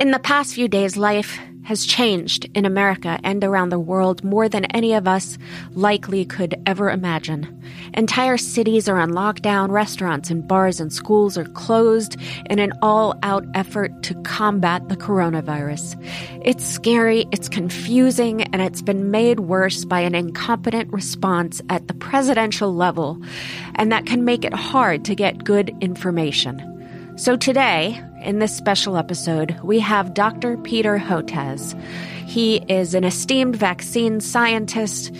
In 0.00 0.12
the 0.12 0.18
past 0.18 0.54
few 0.54 0.66
days, 0.66 0.96
life 0.96 1.38
has 1.64 1.84
changed 1.84 2.48
in 2.54 2.64
America 2.64 3.20
and 3.22 3.44
around 3.44 3.68
the 3.68 3.78
world 3.78 4.24
more 4.24 4.48
than 4.48 4.64
any 4.64 4.94
of 4.94 5.06
us 5.06 5.36
likely 5.72 6.24
could 6.24 6.54
ever 6.64 6.88
imagine. 6.88 7.62
Entire 7.92 8.38
cities 8.38 8.88
are 8.88 8.96
on 8.96 9.10
lockdown, 9.10 9.70
restaurants 9.70 10.30
and 10.30 10.48
bars 10.48 10.80
and 10.80 10.90
schools 10.90 11.36
are 11.36 11.44
closed 11.44 12.16
in 12.48 12.58
an 12.58 12.72
all 12.80 13.14
out 13.22 13.44
effort 13.54 14.02
to 14.04 14.14
combat 14.22 14.88
the 14.88 14.96
coronavirus. 14.96 16.02
It's 16.46 16.64
scary, 16.64 17.26
it's 17.30 17.50
confusing, 17.50 18.44
and 18.54 18.62
it's 18.62 18.80
been 18.80 19.10
made 19.10 19.40
worse 19.40 19.84
by 19.84 20.00
an 20.00 20.14
incompetent 20.14 20.90
response 20.94 21.60
at 21.68 21.88
the 21.88 21.94
presidential 21.94 22.74
level, 22.74 23.20
and 23.74 23.92
that 23.92 24.06
can 24.06 24.24
make 24.24 24.46
it 24.46 24.54
hard 24.54 25.04
to 25.04 25.14
get 25.14 25.44
good 25.44 25.76
information. 25.82 26.66
So 27.16 27.36
today, 27.36 28.02
in 28.22 28.38
this 28.38 28.56
special 28.56 28.96
episode, 28.96 29.58
we 29.62 29.80
have 29.80 30.14
Dr. 30.14 30.56
Peter 30.58 30.98
Hotez. 30.98 31.80
He 32.26 32.56
is 32.68 32.94
an 32.94 33.04
esteemed 33.04 33.56
vaccine 33.56 34.20
scientist, 34.20 35.12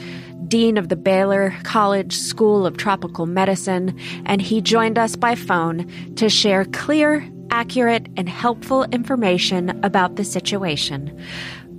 dean 0.47 0.77
of 0.77 0.89
the 0.89 0.97
Baylor 0.97 1.55
College 1.63 2.15
School 2.15 2.67
of 2.67 2.77
Tropical 2.77 3.27
Medicine, 3.27 3.99
and 4.27 4.43
he 4.43 4.61
joined 4.61 4.99
us 4.99 5.17
by 5.17 5.35
phone 5.35 5.91
to 6.17 6.29
share 6.29 6.65
clear, 6.67 7.27
accurate, 7.51 8.07
and 8.17 8.29
helpful 8.29 8.85
information 8.85 9.83
about 9.85 10.17
the 10.17 10.25
situation. 10.25 11.17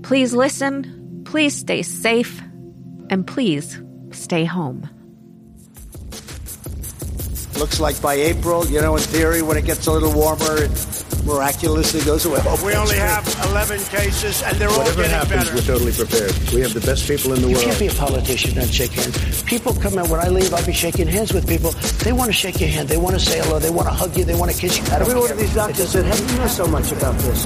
Please 0.04 0.34
listen, 0.34 1.24
please 1.26 1.56
stay 1.56 1.82
safe, 1.82 2.42
and 3.10 3.28
please 3.28 3.82
stay 4.12 4.46
home. 4.46 4.90
Looks 7.62 7.80
like 7.80 8.02
by 8.02 8.16
April, 8.16 8.66
you 8.66 8.82
know, 8.82 8.96
in 8.96 9.04
theory, 9.04 9.44
when 9.44 9.56
it 9.56 9.66
gets 9.66 9.86
a 9.86 9.92
little 9.92 10.12
warmer, 10.12 10.64
it 10.64 10.72
miraculously 11.28 12.02
goes 12.02 12.26
away. 12.26 12.40
Oh, 12.44 12.58
we 12.66 12.74
only 12.74 12.98
have 12.98 13.22
11 13.52 13.78
cases, 13.86 14.42
and 14.42 14.58
they're 14.58 14.68
Whatever 14.68 14.90
all 14.90 14.96
getting 14.96 15.12
happens, 15.12 15.44
better. 15.46 15.56
we're 15.56 15.62
totally 15.78 15.92
prepared. 15.94 16.34
We 16.56 16.62
have 16.62 16.74
the 16.74 16.82
best 16.82 17.08
people 17.08 17.34
in 17.34 17.42
the 17.44 17.50
You 17.50 17.54
world. 17.54 17.66
can't 17.68 17.78
be 17.80 17.86
a 17.86 17.94
politician 17.94 18.58
and 18.58 18.68
shake 18.74 18.94
hands. 18.94 19.44
People 19.44 19.74
come 19.76 20.00
in, 20.00 20.10
when 20.10 20.20
I 20.20 20.30
leave, 20.30 20.52
I'll 20.56 20.66
be 20.66 20.74
shaking 20.74 21.06
hands 21.08 21.34
with 21.34 21.48
people. 21.48 21.70
They 22.04 22.14
want 22.14 22.30
to 22.30 22.34
shake 22.34 22.60
your 22.60 22.70
hand. 22.70 22.90
They 22.90 22.98
want 22.98 23.14
to 23.14 23.24
say 23.24 23.38
hello. 23.40 23.60
They 23.60 23.70
want 23.70 23.88
to 23.88 23.94
hug 23.94 24.18
you. 24.18 24.26
They 24.26 24.34
want 24.34 24.50
to 24.52 24.58
kiss 24.58 24.80
you. 24.80 24.84
I 24.86 24.98
don't 24.98 25.02
Every 25.08 25.14
one 25.20 25.28
care. 25.28 25.34
of 25.36 25.40
these 25.40 25.54
doctors 25.54 25.90
said, 25.92 26.06
hey, 26.06 26.18
you 26.34 26.40
know 26.40 26.48
so 26.48 26.66
much 26.66 26.92
about 26.92 27.14
this. 27.20 27.46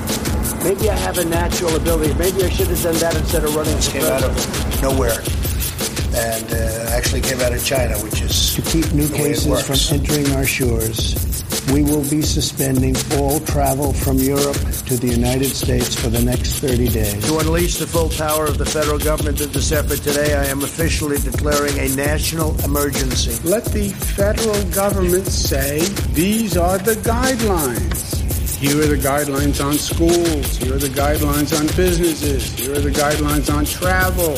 Maybe 0.64 0.90
I 0.90 0.96
have 0.96 1.18
a 1.18 1.25
natural 1.25 1.75
ability. 1.75 2.14
Maybe 2.14 2.42
I 2.46 2.50
should 2.50 2.68
have 2.68 2.81
done 2.81 2.96
that 3.04 3.16
instead 3.18 3.44
of 3.44 3.54
running 3.54 3.78
for 3.81 3.92
came 3.92 4.04
out 4.06 4.24
of 4.24 4.81
nowhere 4.81 5.18
and 6.16 6.53
uh, 6.53 6.96
actually 6.96 7.22
came 7.22 7.42
out 7.42 7.52
of 7.52 7.64
China, 7.64 7.94
which 8.00 8.22
is 8.22 8.56
To 8.56 8.62
keep 8.62 8.92
new 8.94 9.08
the 9.08 9.18
cases 9.18 9.62
from 9.68 10.00
entering 10.00 10.31
our 10.34 10.46
shores, 10.46 11.44
we 11.72 11.84
will 11.84 12.08
be 12.09 12.22
suspending 12.22 12.96
all 13.20 13.40
travel 13.42 13.92
from 13.92 14.18
Europe 14.18 14.58
to 14.88 14.96
the 14.96 15.08
United 15.08 15.50
States 15.50 15.96
for 15.96 16.09
the 16.09 16.22
next 16.22 16.59
30 16.59 16.88
days. 16.90 17.28
To 17.28 17.40
unleash 17.40 17.78
the 17.78 17.88
full 17.88 18.09
power 18.09 18.46
of 18.46 18.58
the 18.58 18.66
federal 18.66 19.00
government 19.00 19.42
in 19.42 19.52
this 19.52 19.72
effort 19.72 20.00
today, 20.00 20.36
I 20.36 20.46
am 20.46 20.64
officially 20.64 21.18
declaring 21.18 21.78
a 21.80 21.90
national 21.96 22.59
emergency. 22.64 23.36
Let 23.48 23.66
the 23.66 23.90
federal 23.90 24.64
government 24.72 25.28
say 25.28 25.80
these 26.14 26.56
are 26.56 26.78
the 26.78 26.96
guidelines. 26.96 28.16
Here 28.58 28.81
are 28.81 28.88
the 28.88 28.96
guidelines 28.96 29.64
on 29.64 29.74
schools. 29.74 30.58
Here 30.58 30.75
are 30.75 30.80
the 30.80 30.88
guidelines 30.88 31.58
on 31.59 31.68
businesses. 31.75 32.58
Here 32.58 32.74
are 32.74 32.80
the 32.80 32.90
guidelines 32.90 33.54
on 33.54 33.66
travel. 33.66 34.36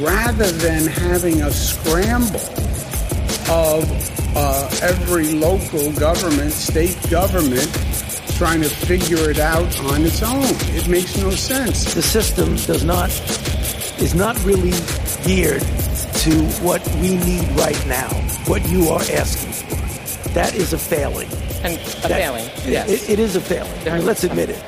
Rather 0.00 0.50
than 0.52 0.86
having 0.86 1.42
a 1.42 1.50
scramble 1.50 2.40
of 3.50 3.84
uh, 4.36 4.70
every 4.82 5.32
local 5.34 5.90
government, 5.92 6.52
state 6.52 6.96
government, 7.10 7.66
trying 8.36 8.60
to 8.62 8.68
figure 8.68 9.28
it 9.30 9.40
out 9.40 9.80
on 9.80 10.04
its 10.04 10.22
own. 10.22 10.44
It 10.76 10.86
makes 10.88 11.16
no 11.16 11.30
sense. 11.30 11.94
The 11.94 12.02
system 12.02 12.54
does 12.56 12.84
not, 12.84 13.10
is 14.00 14.14
not 14.14 14.36
really 14.44 14.70
geared 15.24 15.62
to 15.62 16.44
what 16.62 16.86
we 16.96 17.16
need 17.16 17.48
right 17.58 17.86
now, 17.88 18.08
what 18.46 18.68
you 18.70 18.88
are 18.90 19.00
asking 19.00 19.52
for. 19.52 20.28
That 20.34 20.54
is 20.54 20.72
a 20.72 20.78
failing. 20.78 21.28
And 21.64 21.74
a 21.74 22.08
That- 22.08 22.20
failing. 22.20 22.44
Yes. 22.70 22.88
It, 22.88 23.10
it 23.10 23.18
is 23.18 23.34
a 23.34 23.40
failing. 23.40 23.88
I 23.88 23.96
mean, 23.98 24.06
let's 24.06 24.22
admit 24.22 24.50
it. 24.50 24.62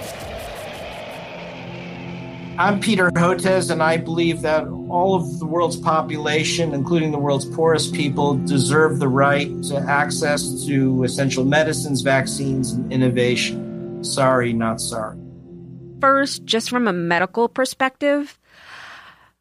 I'm 2.61 2.79
Peter 2.79 3.11
Hotez, 3.13 3.71
and 3.71 3.83
I 3.83 3.97
believe 3.97 4.43
that 4.43 4.67
all 4.91 5.15
of 5.15 5.39
the 5.39 5.47
world's 5.47 5.79
population, 5.79 6.75
including 6.75 7.11
the 7.11 7.19
world's 7.19 7.47
poorest 7.47 7.95
people, 7.95 8.35
deserve 8.35 8.99
the 8.99 9.09
right 9.09 9.49
to 9.63 9.79
access 9.79 10.67
to 10.67 11.03
essential 11.03 11.47
medicines, 11.47 12.03
vaccines, 12.03 12.73
and 12.73 12.93
innovation. 12.93 14.05
Sorry, 14.05 14.53
not 14.53 14.79
sorry. 14.79 15.17
First, 16.03 16.45
just 16.45 16.69
from 16.69 16.87
a 16.87 16.93
medical 16.93 17.49
perspective, 17.49 18.39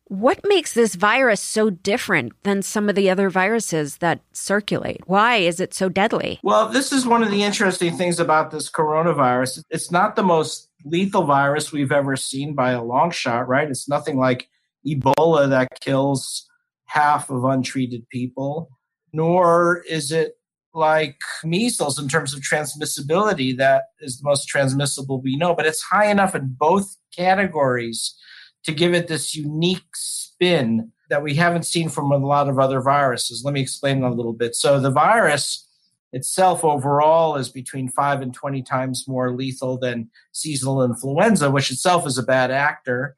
what 0.06 0.40
makes 0.46 0.74
this 0.74 0.96
virus 0.96 1.41
so 1.41 1.69
different 1.69 2.31
than 2.44 2.62
some 2.62 2.88
of 2.88 2.96
the 2.96 3.09
other 3.09 3.29
viruses 3.29 3.97
that 3.97 4.22
circulate? 4.31 5.02
Why 5.08 5.35
is 5.35 5.59
it 5.59 5.74
so 5.74 5.90
deadly? 5.90 6.40
Well, 6.41 6.69
this 6.69 6.94
is 6.94 7.06
one 7.06 7.22
of 7.22 7.31
the 7.31 7.44
interesting 7.44 7.97
things 7.97 8.18
about 8.22 8.52
this 8.52 8.72
coronavirus. 8.72 9.62
It's 9.69 9.91
not 9.91 10.16
the 10.16 10.24
most 10.24 10.69
lethal 10.85 11.23
virus 11.23 11.72
we've 11.72 11.91
ever 11.91 12.16
seen 12.16 12.53
by 12.53 12.72
a 12.72 12.84
long 12.84 13.12
shot, 13.12 13.47
right? 13.47 13.69
It's 13.69 13.90
nothing 13.90 14.17
like 14.17 14.50
Ebola 14.85 15.50
that 15.50 15.79
kills 15.81 16.47
half 16.85 17.29
of 17.29 17.44
untreated 17.44 18.07
people, 18.09 18.69
nor 19.13 19.84
is 19.90 20.12
it 20.12 20.35
like 20.73 21.19
measles 21.44 22.00
in 22.00 22.07
terms 22.07 22.34
of 22.34 22.41
transmissibility 22.41 23.57
that 23.57 23.85
is 24.01 24.19
the 24.19 24.28
most 24.28 24.47
transmissible 24.47 25.22
we 25.22 25.35
know, 25.35 25.53
but 25.53 25.66
it's 25.66 25.81
high 25.81 26.09
enough 26.09 26.35
in 26.35 26.56
both 26.57 26.96
categories 27.16 28.16
to 28.63 28.72
give 28.72 28.94
it 28.94 29.07
this 29.07 29.35
unique 29.35 29.96
spin 29.96 30.91
that 31.09 31.23
we 31.23 31.34
haven't 31.35 31.66
seen 31.66 31.90
from 31.90 32.11
a 32.11 32.17
lot 32.17 32.50
of 32.50 32.59
other 32.59 32.81
viruses. 32.81 33.41
Let 33.44 33.53
me 33.53 33.61
explain 33.61 34.03
a 34.03 34.13
little 34.13 34.34
bit. 34.34 34.56
So 34.56 34.79
the 34.79 34.91
virus 34.91 35.67
itself 36.12 36.64
overall 36.64 37.36
is 37.36 37.50
between 37.50 37.90
5 37.90 38.22
and 38.22 38.34
20 38.34 38.61
times 38.64 39.06
more 39.08 39.32
lethal 39.32 39.78
than 39.78 40.09
seasonal 40.32 40.84
influenza, 40.84 41.52
which 41.52 41.72
itself 41.72 42.08
is 42.08 42.17
a 42.17 42.23
bad 42.23 42.52
actor. 42.52 43.16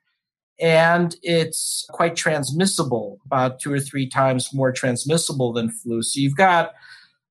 And 0.59 1.15
it's 1.23 1.85
quite 1.89 2.15
transmissible, 2.15 3.19
about 3.25 3.59
two 3.59 3.73
or 3.73 3.79
three 3.79 4.07
times 4.07 4.53
more 4.53 4.71
transmissible 4.71 5.53
than 5.53 5.71
flu. 5.71 6.03
So 6.03 6.19
you've 6.19 6.35
got 6.35 6.73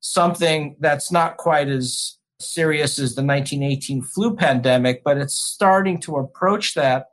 something 0.00 0.76
that's 0.80 1.12
not 1.12 1.36
quite 1.36 1.68
as 1.68 2.16
serious 2.40 2.98
as 2.98 3.14
the 3.14 3.22
1918 3.22 4.02
flu 4.02 4.34
pandemic, 4.34 5.04
but 5.04 5.18
it's 5.18 5.34
starting 5.34 6.00
to 6.00 6.16
approach 6.16 6.74
that. 6.74 7.06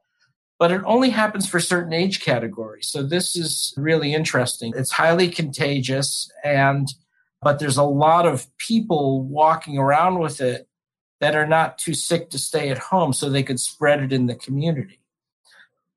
But 0.58 0.72
it 0.72 0.82
only 0.86 1.12
happens 1.12 1.48
for 1.48 1.60
certain 1.60 1.94
age 1.94 2.22
categories. 2.22 2.88
So 2.90 3.04
this 3.04 3.36
is 3.36 3.76
really 3.78 4.16
interesting. 4.16 4.74
It's 4.76 4.92
highly 4.92 5.30
contagious 5.30 6.32
and 6.44 6.88
but 7.42 7.60
there's 7.60 7.78
a 7.78 7.84
lot 7.84 8.26
of 8.26 8.46
people 8.58 9.24
walking 9.24 9.78
around 9.78 10.20
with 10.20 10.42
it 10.42 10.68
that 11.20 11.36
are 11.36 11.48
not 11.48 11.78
too 11.78 11.94
sick 11.94 12.30
to 12.30 12.40
stay 12.40 12.70
at 12.70 12.78
home 12.78 13.14
so 13.14 13.30
they 13.30 13.44
could 13.44 13.60
spread 13.60 14.02
it 14.02 14.14
in 14.14 14.28
the 14.28 14.36
community. 14.36 15.00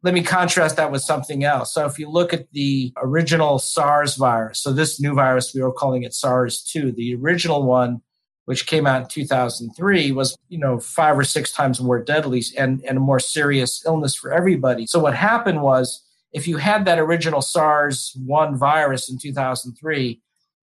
Let 0.03 0.15
me 0.15 0.23
contrast 0.23 0.77
that 0.77 0.91
with 0.91 1.03
something 1.03 1.45
else. 1.45 1.75
So 1.75 1.85
if 1.85 1.99
you 1.99 2.09
look 2.09 2.33
at 2.33 2.51
the 2.53 2.93
original 2.97 3.59
SARS 3.59 4.17
virus, 4.17 4.63
so 4.63 4.73
this 4.73 4.99
new 4.99 5.15
virus, 5.15 5.55
we 5.55 5.61
were 5.61 5.73
calling 5.73 6.05
it 6.05 6.15
SARS 6.15 6.63
2, 6.63 6.93
the 6.93 7.15
original 7.17 7.65
one 7.65 8.01
which 8.47 8.67
came 8.67 8.87
out 8.87 9.03
in 9.03 9.09
2003, 9.09 10.11
was 10.11 10.37
you 10.49 10.59
know 10.59 10.81
five 10.81 11.17
or 11.17 11.23
six 11.23 11.53
times 11.53 11.81
more 11.81 12.03
deadly 12.03 12.43
and, 12.59 12.83
and 12.85 12.97
a 12.97 13.01
more 13.01 13.21
serious 13.21 13.85
illness 13.87 14.15
for 14.17 14.33
everybody. 14.33 14.87
So 14.87 14.99
what 14.99 15.15
happened 15.15 15.63
was 15.63 16.03
if 16.33 16.49
you 16.49 16.57
had 16.57 16.85
that 16.87 16.99
original 16.99 17.43
SARS 17.43 18.17
1 18.25 18.57
virus 18.57 19.11
in 19.11 19.19
2003, 19.19 20.21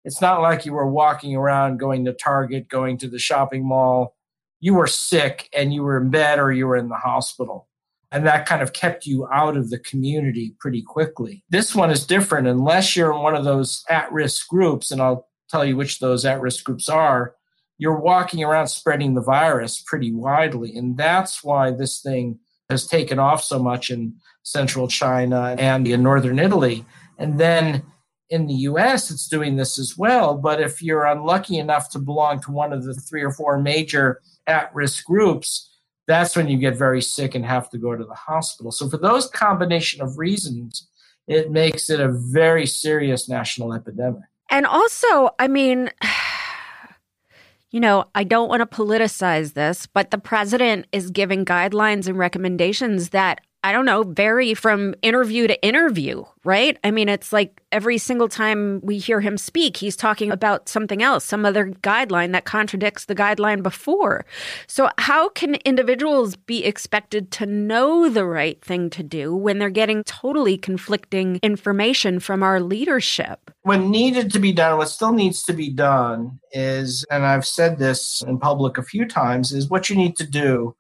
it's 0.08 0.22
not 0.22 0.42
like 0.42 0.66
you 0.66 0.74
were 0.74 0.90
walking 0.90 1.36
around 1.36 1.78
going 1.78 2.06
to 2.06 2.14
Target, 2.14 2.70
going 2.70 2.98
to 3.00 3.10
the 3.10 3.20
shopping 3.20 3.68
mall. 3.68 4.16
You 4.62 4.74
were 4.74 4.88
sick 4.88 5.50
and 5.56 5.74
you 5.74 5.84
were 5.84 6.02
in 6.02 6.10
bed 6.10 6.40
or 6.40 6.52
you 6.52 6.66
were 6.66 6.78
in 6.78 6.88
the 6.88 6.96
hospital. 6.96 7.68
And 8.12 8.26
that 8.26 8.46
kind 8.46 8.62
of 8.62 8.72
kept 8.72 9.06
you 9.06 9.28
out 9.32 9.58
of 9.58 9.70
the 9.70 9.80
community 9.80 10.56
pretty 10.60 10.82
quickly. 10.82 11.44
This 11.50 11.76
one 11.76 11.92
is 11.92 12.08
different 12.08 12.48
unless 12.48 12.96
you're 12.96 13.12
in 13.12 13.22
one 13.22 13.36
of 13.36 13.44
those 13.44 13.84
at 13.90 14.12
risk 14.12 14.48
groups, 14.48 14.92
and 14.92 15.02
I'll 15.02 15.28
tell 15.50 15.66
you 15.66 15.76
which 15.76 16.00
those 16.00 16.26
at 16.26 16.42
risk 16.42 16.64
groups 16.64 16.90
are 16.90 17.36
you're 17.78 18.00
walking 18.00 18.44
around 18.44 18.68
spreading 18.68 19.14
the 19.14 19.22
virus 19.22 19.84
pretty 19.86 20.12
widely. 20.12 20.76
And 20.76 20.98
that's 20.98 21.44
why 21.44 21.72
this 21.72 22.02
thing 22.02 22.40
has 22.70 22.88
taken 22.88 23.20
off 23.20 23.44
so 23.44 23.60
much 23.60 23.90
in 23.90 24.16
central 24.44 24.88
China 24.88 25.56
and 25.58 25.88
in 25.88 26.04
northern 26.04 26.40
Italy. 26.40 26.86
And 27.18 27.40
then 27.40 27.84
in 28.30 28.48
the 28.48 28.54
US, 28.54 29.10
it's 29.10 29.28
doing 29.28 29.56
this 29.56 29.80
as 29.80 29.98
well. 29.98 30.38
But 30.38 30.62
if 30.62 30.82
you're 30.82 31.06
unlucky 31.06 31.58
enough 31.58 31.90
to 31.92 32.00
belong 32.00 32.42
to 32.42 32.52
one 32.52 32.74
of 32.74 32.84
the 32.84 32.94
three 32.94 33.24
or 33.24 33.32
four 33.32 33.60
major 33.60 34.22
at 34.48 34.74
risk 34.76 35.06
groups, 35.06 35.74
that's 36.08 36.36
when 36.36 36.48
you 36.48 36.58
get 36.58 36.76
very 36.76 37.02
sick 37.02 37.36
and 37.36 37.46
have 37.46 37.70
to 37.70 37.78
go 37.78 37.96
to 37.96 38.04
the 38.04 38.14
hospital. 38.14 38.72
So, 38.72 38.90
for 38.90 38.98
those 38.98 39.30
combination 39.30 40.02
of 40.02 40.18
reasons, 40.18 40.88
it 41.28 41.52
makes 41.52 41.90
it 41.90 42.00
a 42.00 42.10
very 42.10 42.66
serious 42.66 43.28
national 43.28 43.74
epidemic. 43.74 44.24
And 44.50 44.66
also, 44.66 45.32
I 45.40 45.48
mean, 45.50 45.92
you 47.72 47.80
know, 47.80 48.06
I 48.16 48.24
don't 48.24 48.50
want 48.50 48.62
to 48.62 48.66
politicize 48.66 49.54
this, 49.54 49.86
but 49.88 50.12
the 50.12 50.18
president 50.18 50.88
is 50.94 51.12
giving 51.12 51.44
guidelines 51.44 52.08
and 52.08 52.18
recommendations 52.18 53.10
that 53.10 53.42
I 53.64 53.72
don't 53.72 53.86
know, 53.86 54.04
vary 54.04 54.54
from 54.54 54.94
interview 55.02 55.48
to 55.48 55.62
interview, 55.66 56.24
right? 56.44 56.78
I 56.84 56.92
mean, 56.92 57.10
it's 57.10 57.34
like 57.34 57.62
every 57.72 57.98
single 57.98 58.30
time 58.30 58.80
we 58.84 59.00
hear 59.00 59.20
him 59.20 59.38
speak, 59.38 59.78
he's 59.78 59.96
talking 59.96 60.32
about 60.32 60.70
something 60.70 61.02
else, 61.02 61.26
some 61.26 61.46
other 61.46 61.72
guideline 61.82 62.32
that 62.34 62.46
contradicts 62.46 63.06
the 63.06 63.16
guideline 63.16 63.64
before. 63.64 64.26
So, 64.68 64.90
how 65.00 65.30
can 65.30 65.56
individuals 65.66 66.36
be 66.36 66.66
expected 66.66 67.32
to 67.32 67.46
know 67.46 68.10
the 68.10 68.26
right 68.26 68.62
thing 68.64 68.90
to 68.92 69.04
do 69.04 69.36
when 69.36 69.58
they're 69.58 69.70
getting 69.70 70.04
totally 70.04 70.58
conflicting 70.58 71.40
information 71.42 72.20
from 72.20 72.44
our 72.44 72.62
leadership? 72.62 73.52
What 73.64 73.82
needed 73.82 74.32
to 74.34 74.40
be 74.40 74.54
done, 74.54 74.78
what 74.78 74.90
still 74.90 75.14
needs 75.14 75.44
to 75.44 75.54
be 75.54 75.72
done 75.72 76.40
is, 76.52 77.04
and 77.12 77.26
I've 77.26 77.46
said 77.46 77.80
this 77.80 78.22
in 78.26 78.40
public 78.40 78.78
a 78.78 78.84
few 78.84 79.06
times, 79.06 79.52
is 79.52 79.70
what 79.70 79.90
you 79.90 79.96
need 79.96 80.16
to 80.18 80.28
do 80.28 80.76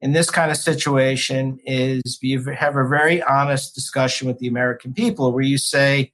in 0.00 0.12
this 0.12 0.30
kind 0.30 0.50
of 0.50 0.56
situation 0.56 1.58
is 1.64 2.18
you 2.22 2.42
have 2.44 2.76
a 2.76 2.86
very 2.86 3.22
honest 3.22 3.74
discussion 3.74 4.28
with 4.28 4.38
the 4.38 4.46
American 4.46 4.94
people 4.94 5.32
where 5.32 5.42
you 5.42 5.58
say, 5.58 6.12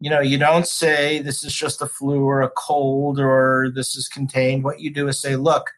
you 0.00 0.10
know, 0.10 0.20
you 0.20 0.38
don't 0.38 0.66
say 0.66 1.20
this 1.20 1.44
is 1.44 1.52
just 1.52 1.82
a 1.82 1.86
flu 1.86 2.24
or 2.24 2.40
a 2.40 2.50
cold 2.50 3.20
or 3.20 3.70
this 3.74 3.94
is 3.94 4.08
contained. 4.08 4.64
What 4.64 4.80
you 4.80 4.92
do 4.92 5.06
is 5.08 5.20
say, 5.20 5.36
look, 5.36 5.70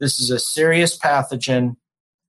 this 0.00 0.18
is 0.18 0.30
a 0.30 0.38
serious 0.38 0.98
pathogen. 0.98 1.76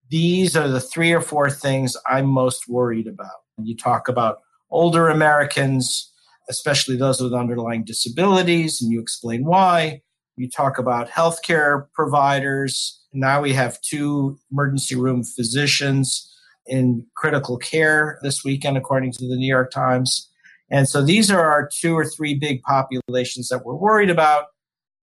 These 0.10 0.56
are 0.56 0.68
the 0.68 0.80
three 0.80 1.12
or 1.12 1.22
four 1.22 1.50
things 1.50 1.98
I'm 2.08 2.28
most 2.28 2.70
worried 2.70 3.08
about. 3.08 3.40
And 3.58 3.68
you 3.68 3.76
talk 3.76 4.08
about 4.08 4.40
older 4.70 5.10
Americans, 5.10 6.12
especially 6.50 6.96
those 6.96 7.20
with 7.20 7.34
underlying 7.34 7.84
disabilities, 7.84 8.82
and 8.82 8.92
you 8.92 9.02
explain 9.02 9.44
why. 9.44 10.02
You 10.38 10.50
talk 10.50 10.78
about 10.78 11.10
healthcare 11.10 11.88
providers, 11.94 12.99
now 13.14 13.42
we 13.42 13.54
have 13.54 13.82
two 13.82 14.38
emergency 14.52 14.96
room 14.96 15.24
physicians 15.24 16.26
in 16.68 17.06
critical 17.16 17.58
care 17.58 18.20
this 18.22 18.44
weekend, 18.44 18.78
according 18.78 19.12
to 19.14 19.28
the 19.28 19.36
New 19.36 19.48
York 19.48 19.72
Times. 19.72 20.30
And 20.70 20.88
so 20.88 21.04
these 21.04 21.32
are 21.32 21.42
our 21.42 21.68
two 21.68 21.98
or 21.98 22.06
three 22.06 22.36
big 22.36 22.62
populations 22.62 23.50
that 23.50 23.66
we're 23.66 23.76
worried 23.76 24.10
about. 24.10 24.46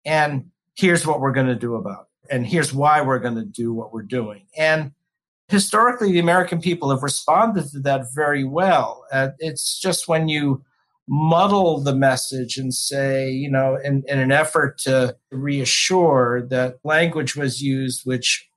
And 0.06 0.52
here's 0.76 1.06
what 1.06 1.20
we're 1.20 1.32
going 1.32 1.48
to 1.48 1.56
do 1.56 1.76
about 1.76 2.02
it. 2.02 2.36
And 2.36 2.46
here's 2.46 2.74
why 2.74 3.02
we're 3.02 3.20
going 3.20 3.36
to 3.36 3.46
do 3.46 3.74
what 3.74 3.92
we're 3.92 4.04
doing. 4.04 4.46
And 4.56 4.92
historically, 5.48 6.12
the 6.12 6.20
American 6.20 6.62
people 6.62 6.92
have 6.92 7.02
responded 7.02 7.72
to 7.72 7.80
that 7.80 8.06
very 8.14 8.44
well. 8.44 9.06
Uh, 9.12 9.30
it's 9.40 9.80
just 9.80 10.08
when 10.08 10.28
you 10.28 10.64
muddle 11.08 11.82
the 11.82 11.96
message 11.96 12.58
and 12.58 12.74
say, 12.74 13.30
you 13.30 13.50
know, 13.50 13.78
in, 13.84 14.04
in 14.08 14.20
an 14.20 14.32
effort 14.32 14.78
to 14.80 15.16
reassure 15.32 16.46
that 16.50 16.76
language 16.84 17.36
was 17.36 17.62
used 17.62 18.02
which 18.04 18.48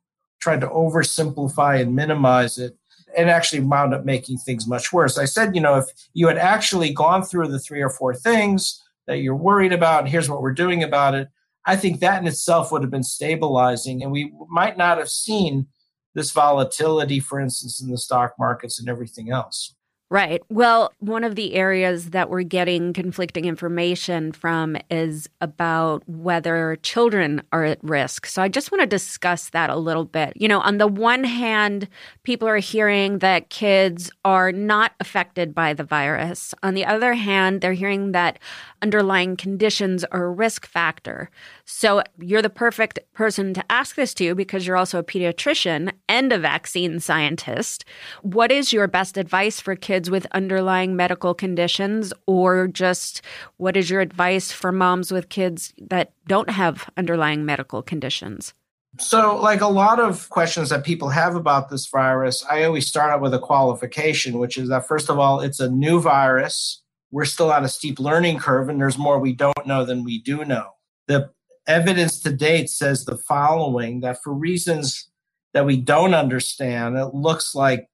tried 0.40 0.60
to 0.60 0.68
oversimplify 0.68 1.80
and 1.80 1.94
minimize 1.94 2.58
it 2.58 2.76
and 3.16 3.30
actually 3.30 3.60
wound 3.60 3.94
up 3.94 4.04
making 4.04 4.38
things 4.38 4.66
much 4.66 4.92
worse. 4.92 5.18
I 5.18 5.24
said, 5.24 5.54
you 5.54 5.60
know, 5.60 5.76
if 5.76 5.86
you 6.12 6.28
had 6.28 6.38
actually 6.38 6.92
gone 6.92 7.22
through 7.22 7.48
the 7.48 7.58
three 7.58 7.82
or 7.82 7.90
four 7.90 8.14
things 8.14 8.82
that 9.06 9.18
you're 9.18 9.36
worried 9.36 9.72
about, 9.72 10.08
here's 10.08 10.28
what 10.28 10.42
we're 10.42 10.52
doing 10.52 10.82
about 10.82 11.14
it, 11.14 11.28
I 11.66 11.76
think 11.76 12.00
that 12.00 12.20
in 12.20 12.26
itself 12.26 12.72
would 12.72 12.82
have 12.82 12.90
been 12.90 13.02
stabilizing, 13.02 14.02
and 14.02 14.10
we 14.10 14.32
might 14.48 14.78
not 14.78 14.98
have 14.98 15.10
seen 15.10 15.66
this 16.14 16.30
volatility, 16.32 17.20
for 17.20 17.38
instance, 17.38 17.82
in 17.82 17.90
the 17.90 17.98
stock 17.98 18.34
markets 18.38 18.80
and 18.80 18.88
everything 18.88 19.30
else. 19.30 19.74
Right. 20.12 20.42
Well, 20.48 20.92
one 20.98 21.22
of 21.22 21.36
the 21.36 21.54
areas 21.54 22.10
that 22.10 22.30
we're 22.30 22.42
getting 22.42 22.92
conflicting 22.92 23.44
information 23.44 24.32
from 24.32 24.76
is 24.90 25.28
about 25.40 26.02
whether 26.08 26.78
children 26.82 27.42
are 27.52 27.62
at 27.62 27.78
risk. 27.84 28.26
So 28.26 28.42
I 28.42 28.48
just 28.48 28.72
want 28.72 28.80
to 28.80 28.88
discuss 28.88 29.50
that 29.50 29.70
a 29.70 29.76
little 29.76 30.04
bit. 30.04 30.32
You 30.34 30.48
know, 30.48 30.58
on 30.58 30.78
the 30.78 30.88
one 30.88 31.22
hand, 31.22 31.86
people 32.24 32.48
are 32.48 32.56
hearing 32.56 33.20
that 33.20 33.50
kids 33.50 34.10
are 34.24 34.50
not 34.50 34.94
affected 34.98 35.54
by 35.54 35.74
the 35.74 35.84
virus. 35.84 36.56
On 36.64 36.74
the 36.74 36.86
other 36.86 37.14
hand, 37.14 37.60
they're 37.60 37.72
hearing 37.72 38.10
that 38.10 38.40
underlying 38.82 39.36
conditions 39.36 40.02
are 40.04 40.24
a 40.24 40.32
risk 40.32 40.66
factor. 40.66 41.30
So 41.64 42.02
you're 42.18 42.42
the 42.42 42.50
perfect 42.50 42.98
person 43.12 43.54
to 43.54 43.64
ask 43.70 43.94
this 43.94 44.12
to 44.14 44.34
because 44.34 44.66
you're 44.66 44.76
also 44.76 44.98
a 44.98 45.04
pediatrician 45.04 45.92
and 46.08 46.32
a 46.32 46.38
vaccine 46.38 46.98
scientist. 46.98 47.84
What 48.22 48.50
is 48.50 48.72
your 48.72 48.88
best 48.88 49.16
advice 49.16 49.60
for 49.60 49.76
kids 49.76 49.99
with 50.08 50.26
underlying 50.32 50.96
medical 50.96 51.34
conditions, 51.34 52.12
or 52.26 52.68
just 52.68 53.22
what 53.56 53.76
is 53.76 53.90
your 53.90 54.00
advice 54.00 54.52
for 54.52 54.72
moms 54.72 55.10
with 55.12 55.28
kids 55.28 55.74
that 55.78 56.12
don't 56.28 56.50
have 56.50 56.88
underlying 56.96 57.44
medical 57.44 57.82
conditions? 57.82 58.54
So, 58.98 59.36
like 59.36 59.60
a 59.60 59.68
lot 59.68 60.00
of 60.00 60.28
questions 60.30 60.70
that 60.70 60.84
people 60.84 61.08
have 61.10 61.36
about 61.36 61.68
this 61.68 61.86
virus, 61.86 62.44
I 62.50 62.64
always 62.64 62.86
start 62.86 63.10
out 63.10 63.20
with 63.20 63.34
a 63.34 63.38
qualification, 63.38 64.38
which 64.38 64.56
is 64.56 64.68
that 64.68 64.88
first 64.88 65.10
of 65.10 65.18
all, 65.18 65.40
it's 65.40 65.60
a 65.60 65.70
new 65.70 66.00
virus. 66.00 66.82
We're 67.12 67.24
still 67.24 67.52
on 67.52 67.64
a 67.64 67.68
steep 67.68 67.98
learning 67.98 68.38
curve, 68.38 68.68
and 68.68 68.80
there's 68.80 68.98
more 68.98 69.18
we 69.18 69.32
don't 69.32 69.66
know 69.66 69.84
than 69.84 70.04
we 70.04 70.20
do 70.22 70.44
know. 70.44 70.70
The 71.06 71.30
evidence 71.66 72.20
to 72.20 72.32
date 72.32 72.70
says 72.70 73.04
the 73.04 73.16
following 73.16 74.00
that 74.00 74.22
for 74.22 74.32
reasons 74.32 75.08
that 75.52 75.66
we 75.66 75.76
don't 75.76 76.14
understand, 76.14 76.96
it 76.96 77.14
looks 77.14 77.54
like 77.54 77.88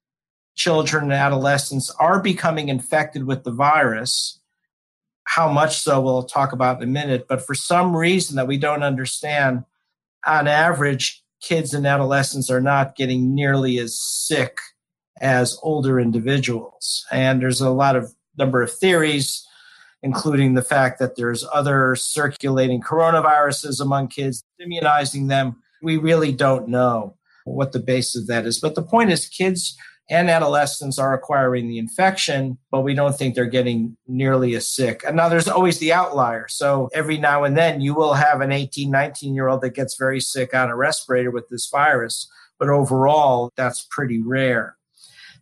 children 0.57 1.05
and 1.05 1.13
adolescents 1.13 1.89
are 1.99 2.19
becoming 2.19 2.67
infected 2.67 3.25
with 3.25 3.43
the 3.43 3.51
virus. 3.51 4.39
How 5.23 5.49
much 5.49 5.79
so, 5.79 6.01
we'll 6.01 6.23
talk 6.23 6.51
about 6.51 6.81
in 6.81 6.89
a 6.89 6.91
minute. 6.91 7.27
But 7.29 7.45
for 7.45 7.55
some 7.55 7.95
reason 7.95 8.35
that 8.35 8.47
we 8.47 8.57
don't 8.57 8.83
understand, 8.83 9.63
on 10.25 10.47
average, 10.47 11.23
kids 11.41 11.73
and 11.73 11.87
adolescents 11.87 12.49
are 12.49 12.61
not 12.61 12.95
getting 12.95 13.33
nearly 13.33 13.77
as 13.77 13.99
sick 13.99 14.57
as 15.21 15.57
older 15.63 15.99
individuals. 15.99 17.05
And 17.11 17.41
there's 17.41 17.61
a 17.61 17.69
lot 17.69 17.95
of 17.95 18.13
number 18.37 18.61
of 18.61 18.71
theories 18.71 19.47
including 20.03 20.53
the 20.53 20.61
fact 20.61 20.99
that 20.99 21.15
there's 21.15 21.45
other 21.53 21.95
circulating 21.95 22.81
coronaviruses 22.81 23.81
among 23.81 24.07
kids, 24.07 24.43
immunizing 24.59 25.27
them. 25.27 25.55
We 25.81 25.97
really 25.97 26.31
don't 26.31 26.67
know 26.67 27.15
what 27.45 27.71
the 27.71 27.79
base 27.79 28.15
of 28.15 28.27
that 28.27 28.45
is. 28.45 28.59
But 28.59 28.75
the 28.75 28.83
point 28.83 29.11
is, 29.11 29.27
kids 29.27 29.75
and 30.09 30.29
adolescents 30.29 30.97
are 30.97 31.13
acquiring 31.13 31.67
the 31.67 31.77
infection, 31.77 32.57
but 32.71 32.81
we 32.81 32.93
don't 32.93 33.17
think 33.17 33.35
they're 33.35 33.45
getting 33.45 33.97
nearly 34.07 34.55
as 34.55 34.67
sick. 34.67 35.03
And 35.05 35.17
now 35.17 35.27
there's 35.27 35.49
always 35.49 35.79
the 35.79 35.91
outlier. 35.91 36.47
So 36.47 36.89
every 36.93 37.17
now 37.17 37.43
and 37.43 37.57
then 37.57 37.81
you 37.81 37.93
will 37.93 38.13
have 38.13 38.39
an 38.41 38.51
18, 38.51 38.89
19 38.89 39.35
year 39.35 39.49
old 39.49 39.61
that 39.61 39.75
gets 39.75 39.97
very 39.97 40.21
sick 40.21 40.53
on 40.53 40.69
a 40.69 40.75
respirator 40.75 41.31
with 41.31 41.49
this 41.49 41.67
virus. 41.69 42.29
But 42.57 42.69
overall, 42.69 43.51
that's 43.57 43.85
pretty 43.91 44.21
rare. 44.21 44.77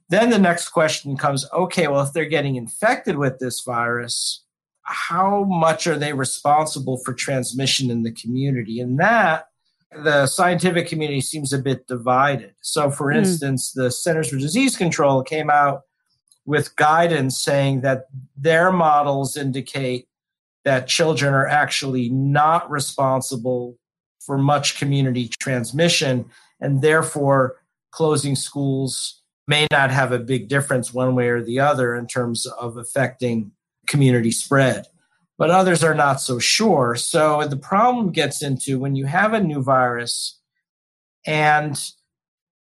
Then 0.10 0.30
the 0.30 0.40
next 0.40 0.70
question 0.70 1.18
comes 1.18 1.46
okay, 1.52 1.88
well, 1.88 2.02
if 2.02 2.14
they're 2.14 2.26
getting 2.26 2.56
infected 2.56 3.18
with 3.18 3.40
this 3.40 3.62
virus, 3.62 4.44
how 4.84 5.44
much 5.46 5.88
are 5.88 5.98
they 5.98 6.14
responsible 6.14 6.98
for 6.98 7.14
transmission 7.14 7.90
in 7.90 8.04
the 8.04 8.12
community? 8.12 8.80
And 8.80 9.00
that 9.00 9.48
the 9.92 10.28
scientific 10.28 10.88
community 10.88 11.22
seems 11.22 11.54
a 11.54 11.60
bit 11.60 11.88
divided. 11.88 12.54
So, 12.62 12.90
for 12.90 13.08
mm. 13.08 13.18
instance, 13.18 13.72
the 13.72 13.92
Centers 13.92 14.30
for 14.30 14.38
Disease 14.38 14.76
Control 14.76 15.24
came 15.24 15.50
out 15.50 15.82
with 16.46 16.76
guidance 16.76 17.42
saying 17.42 17.82
that 17.82 18.06
their 18.38 18.72
models 18.72 19.36
indicate 19.36 20.08
that 20.64 20.88
children 20.88 21.34
are 21.34 21.48
actually 21.48 22.10
not 22.10 22.70
responsible 22.70 23.78
for 24.20 24.38
much 24.38 24.78
community 24.78 25.28
transmission, 25.28 26.26
and 26.60 26.82
therefore 26.82 27.58
closing 27.92 28.36
schools 28.36 29.22
may 29.48 29.68
not 29.72 29.92
have 29.92 30.12
a 30.12 30.20
big 30.20 30.50
difference 30.50 30.94
one 30.94 31.16
way 31.16 31.30
or 31.30 31.44
the 31.44 31.60
other 31.60 31.96
in 31.96 32.08
terms 32.08 32.46
of 32.46 32.78
affecting 32.78 33.52
community 33.88 34.32
spread. 34.32 34.88
But 35.38 35.50
others 35.50 35.84
are 35.84 35.96
not 35.96 36.22
so 36.22 36.40
sure. 36.40 36.96
So 36.96 37.46
the 37.46 37.58
problem 37.58 38.12
gets 38.12 38.42
into 38.42 38.80
when 38.80 38.96
you 38.96 39.06
have 39.06 39.34
a 39.34 39.44
new 39.44 39.62
virus 39.62 40.40
and 41.26 41.78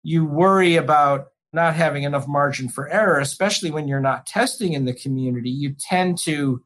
you 0.03 0.25
worry 0.25 0.75
about 0.75 1.27
not 1.53 1.75
having 1.75 2.03
enough 2.03 2.27
margin 2.27 2.67
for 2.67 2.89
error, 2.89 3.19
especially 3.19 3.71
when 3.71 3.87
you're 3.87 4.01
not 4.01 4.25
testing 4.25 4.73
in 4.73 4.85
the 4.85 4.93
community, 4.93 5.49
you 5.49 5.73
tend 5.79 6.17
to 6.25 6.61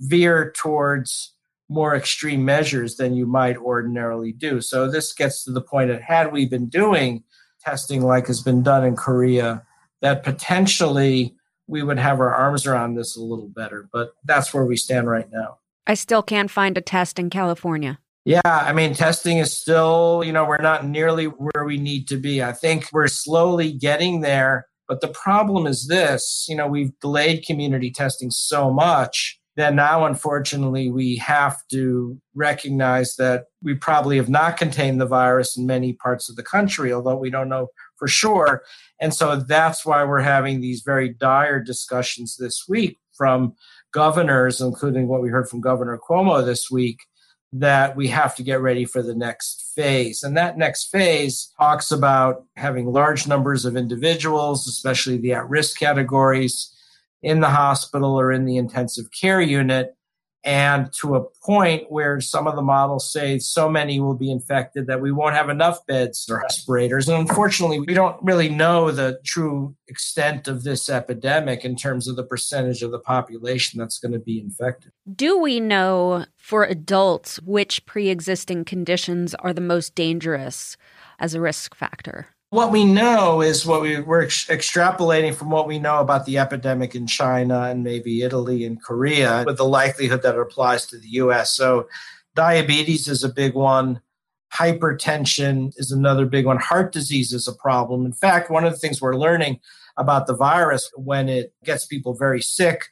veer 0.00 0.52
towards 0.56 1.34
more 1.68 1.94
extreme 1.94 2.44
measures 2.44 2.96
than 2.96 3.14
you 3.14 3.26
might 3.26 3.56
ordinarily 3.56 4.32
do. 4.32 4.60
So 4.60 4.90
this 4.90 5.12
gets 5.12 5.44
to 5.44 5.52
the 5.52 5.60
point 5.60 5.88
that 5.90 6.02
had 6.02 6.32
we 6.32 6.46
been 6.46 6.68
doing 6.68 7.24
testing 7.60 8.02
like 8.02 8.26
has 8.26 8.42
been 8.42 8.62
done 8.62 8.84
in 8.84 8.96
Korea, 8.96 9.64
that 10.00 10.24
potentially 10.24 11.36
we 11.72 11.82
would 11.82 11.98
have 11.98 12.20
our 12.20 12.34
arms 12.34 12.66
around 12.66 12.94
this 12.94 13.16
a 13.16 13.20
little 13.20 13.48
better. 13.48 13.88
But 13.90 14.12
that's 14.24 14.52
where 14.52 14.66
we 14.66 14.76
stand 14.76 15.08
right 15.08 15.26
now. 15.32 15.58
I 15.86 15.94
still 15.94 16.22
can't 16.22 16.50
find 16.50 16.76
a 16.76 16.82
test 16.82 17.18
in 17.18 17.30
California. 17.30 17.98
Yeah, 18.24 18.40
I 18.44 18.72
mean, 18.72 18.94
testing 18.94 19.38
is 19.38 19.56
still, 19.56 20.22
you 20.24 20.32
know, 20.32 20.44
we're 20.44 20.58
not 20.58 20.86
nearly 20.86 21.24
where 21.24 21.64
we 21.64 21.78
need 21.78 22.06
to 22.08 22.16
be. 22.16 22.42
I 22.42 22.52
think 22.52 22.88
we're 22.92 23.08
slowly 23.08 23.72
getting 23.72 24.20
there. 24.20 24.66
But 24.86 25.00
the 25.00 25.08
problem 25.08 25.66
is 25.66 25.88
this 25.88 26.46
you 26.48 26.54
know, 26.54 26.68
we've 26.68 26.92
delayed 27.00 27.46
community 27.46 27.90
testing 27.90 28.30
so 28.30 28.70
much 28.70 29.40
that 29.56 29.74
now, 29.74 30.04
unfortunately, 30.04 30.90
we 30.90 31.16
have 31.16 31.58
to 31.70 32.18
recognize 32.34 33.16
that 33.16 33.44
we 33.62 33.74
probably 33.74 34.16
have 34.16 34.28
not 34.28 34.56
contained 34.56 35.00
the 35.00 35.06
virus 35.06 35.56
in 35.56 35.66
many 35.66 35.94
parts 35.94 36.30
of 36.30 36.36
the 36.36 36.42
country, 36.42 36.92
although 36.92 37.16
we 37.16 37.30
don't 37.30 37.48
know 37.48 37.68
for 38.02 38.08
sure. 38.08 38.64
And 39.00 39.14
so 39.14 39.36
that's 39.36 39.86
why 39.86 40.02
we're 40.02 40.22
having 40.22 40.60
these 40.60 40.82
very 40.82 41.08
dire 41.08 41.60
discussions 41.60 42.36
this 42.36 42.64
week 42.68 42.98
from 43.16 43.54
governors, 43.92 44.60
including 44.60 45.06
what 45.06 45.22
we 45.22 45.28
heard 45.28 45.48
from 45.48 45.60
Governor 45.60 46.00
Cuomo 46.04 46.44
this 46.44 46.68
week, 46.68 46.98
that 47.52 47.94
we 47.94 48.08
have 48.08 48.34
to 48.34 48.42
get 48.42 48.60
ready 48.60 48.84
for 48.84 49.02
the 49.02 49.14
next 49.14 49.70
phase. 49.76 50.24
And 50.24 50.36
that 50.36 50.58
next 50.58 50.90
phase 50.90 51.52
talks 51.56 51.92
about 51.92 52.44
having 52.56 52.86
large 52.86 53.28
numbers 53.28 53.64
of 53.64 53.76
individuals, 53.76 54.66
especially 54.66 55.16
the 55.16 55.34
at 55.34 55.48
risk 55.48 55.78
categories, 55.78 56.76
in 57.22 57.38
the 57.38 57.50
hospital 57.50 58.18
or 58.18 58.32
in 58.32 58.46
the 58.46 58.56
intensive 58.56 59.06
care 59.12 59.40
unit 59.40 59.94
and 60.44 60.92
to 60.92 61.14
a 61.14 61.24
point 61.44 61.90
where 61.90 62.20
some 62.20 62.46
of 62.46 62.56
the 62.56 62.62
models 62.62 63.12
say 63.12 63.38
so 63.38 63.68
many 63.68 64.00
will 64.00 64.14
be 64.14 64.30
infected 64.30 64.86
that 64.88 65.00
we 65.00 65.12
won't 65.12 65.34
have 65.34 65.48
enough 65.48 65.84
beds 65.86 66.26
or 66.28 66.40
respirators. 66.40 67.08
And 67.08 67.28
unfortunately, 67.28 67.80
we 67.80 67.94
don't 67.94 68.20
really 68.22 68.48
know 68.48 68.90
the 68.90 69.20
true 69.24 69.76
extent 69.86 70.48
of 70.48 70.64
this 70.64 70.88
epidemic 70.88 71.64
in 71.64 71.76
terms 71.76 72.08
of 72.08 72.16
the 72.16 72.24
percentage 72.24 72.82
of 72.82 72.90
the 72.90 72.98
population 72.98 73.78
that's 73.78 73.98
going 73.98 74.12
to 74.12 74.18
be 74.18 74.40
infected. 74.40 74.92
Do 75.14 75.38
we 75.38 75.60
know 75.60 76.26
for 76.36 76.64
adults 76.64 77.40
which 77.42 77.84
pre 77.86 78.08
existing 78.08 78.64
conditions 78.64 79.34
are 79.36 79.52
the 79.52 79.60
most 79.60 79.94
dangerous 79.94 80.76
as 81.20 81.34
a 81.34 81.40
risk 81.40 81.74
factor? 81.74 82.28
What 82.52 82.70
we 82.70 82.84
know 82.84 83.40
is 83.40 83.64
what 83.64 83.80
we, 83.80 83.98
we're 83.98 84.24
ex- 84.24 84.44
extrapolating 84.44 85.34
from 85.34 85.48
what 85.48 85.66
we 85.66 85.78
know 85.78 86.00
about 86.00 86.26
the 86.26 86.36
epidemic 86.36 86.94
in 86.94 87.06
China 87.06 87.62
and 87.62 87.82
maybe 87.82 88.20
Italy 88.20 88.66
and 88.66 88.80
Korea 88.82 89.42
with 89.46 89.56
the 89.56 89.64
likelihood 89.64 90.20
that 90.20 90.34
it 90.34 90.40
applies 90.40 90.84
to 90.88 90.98
the 90.98 91.08
US. 91.12 91.56
So, 91.56 91.88
diabetes 92.34 93.08
is 93.08 93.24
a 93.24 93.32
big 93.32 93.54
one. 93.54 94.02
Hypertension 94.52 95.72
is 95.78 95.92
another 95.92 96.26
big 96.26 96.44
one. 96.44 96.58
Heart 96.58 96.92
disease 96.92 97.32
is 97.32 97.48
a 97.48 97.54
problem. 97.54 98.04
In 98.04 98.12
fact, 98.12 98.50
one 98.50 98.66
of 98.66 98.72
the 98.74 98.78
things 98.78 99.00
we're 99.00 99.16
learning 99.16 99.58
about 99.96 100.26
the 100.26 100.36
virus 100.36 100.90
when 100.94 101.30
it 101.30 101.54
gets 101.64 101.86
people 101.86 102.12
very 102.12 102.42
sick, 102.42 102.84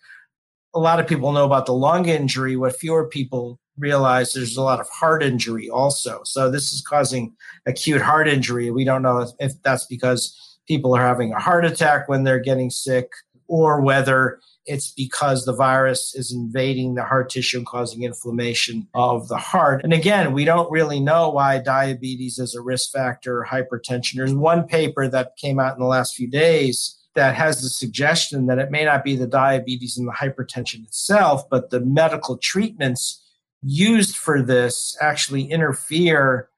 a 0.72 0.80
lot 0.80 1.00
of 1.00 1.06
people 1.06 1.32
know 1.32 1.44
about 1.44 1.66
the 1.66 1.74
lung 1.74 2.08
injury. 2.08 2.56
What 2.56 2.76
fewer 2.76 3.06
people 3.06 3.60
realize 3.80 4.32
there's 4.32 4.56
a 4.56 4.62
lot 4.62 4.80
of 4.80 4.88
heart 4.88 5.22
injury 5.22 5.68
also. 5.68 6.20
So 6.24 6.50
this 6.50 6.72
is 6.72 6.82
causing 6.82 7.34
acute 7.66 8.02
heart 8.02 8.28
injury. 8.28 8.70
We 8.70 8.84
don't 8.84 9.02
know 9.02 9.26
if 9.38 9.52
that's 9.62 9.86
because 9.86 10.36
people 10.68 10.94
are 10.94 11.04
having 11.04 11.32
a 11.32 11.40
heart 11.40 11.64
attack 11.64 12.08
when 12.08 12.24
they're 12.24 12.38
getting 12.38 12.70
sick 12.70 13.10
or 13.48 13.80
whether 13.80 14.38
it's 14.66 14.92
because 14.92 15.44
the 15.44 15.54
virus 15.54 16.14
is 16.14 16.32
invading 16.32 16.94
the 16.94 17.02
heart 17.02 17.30
tissue 17.30 17.58
and 17.58 17.66
causing 17.66 18.04
inflammation 18.04 18.86
of 18.94 19.26
the 19.26 19.36
heart. 19.36 19.82
And 19.82 19.92
again, 19.92 20.32
we 20.32 20.44
don't 20.44 20.70
really 20.70 21.00
know 21.00 21.30
why 21.30 21.58
diabetes 21.58 22.38
is 22.38 22.54
a 22.54 22.60
risk 22.60 22.92
factor, 22.92 23.44
hypertension. 23.50 24.14
There's 24.16 24.34
one 24.34 24.68
paper 24.68 25.08
that 25.08 25.36
came 25.36 25.58
out 25.58 25.74
in 25.74 25.80
the 25.80 25.86
last 25.86 26.14
few 26.14 26.30
days 26.30 26.96
that 27.14 27.34
has 27.34 27.62
the 27.62 27.68
suggestion 27.68 28.46
that 28.46 28.60
it 28.60 28.70
may 28.70 28.84
not 28.84 29.02
be 29.02 29.16
the 29.16 29.26
diabetes 29.26 29.98
and 29.98 30.06
the 30.06 30.12
hypertension 30.12 30.84
itself, 30.84 31.42
but 31.50 31.70
the 31.70 31.80
medical 31.80 32.36
treatments 32.38 33.20
used 33.62 34.16
for 34.16 34.42
this 34.42 34.96
actually 35.00 35.50
interfere 35.50 36.48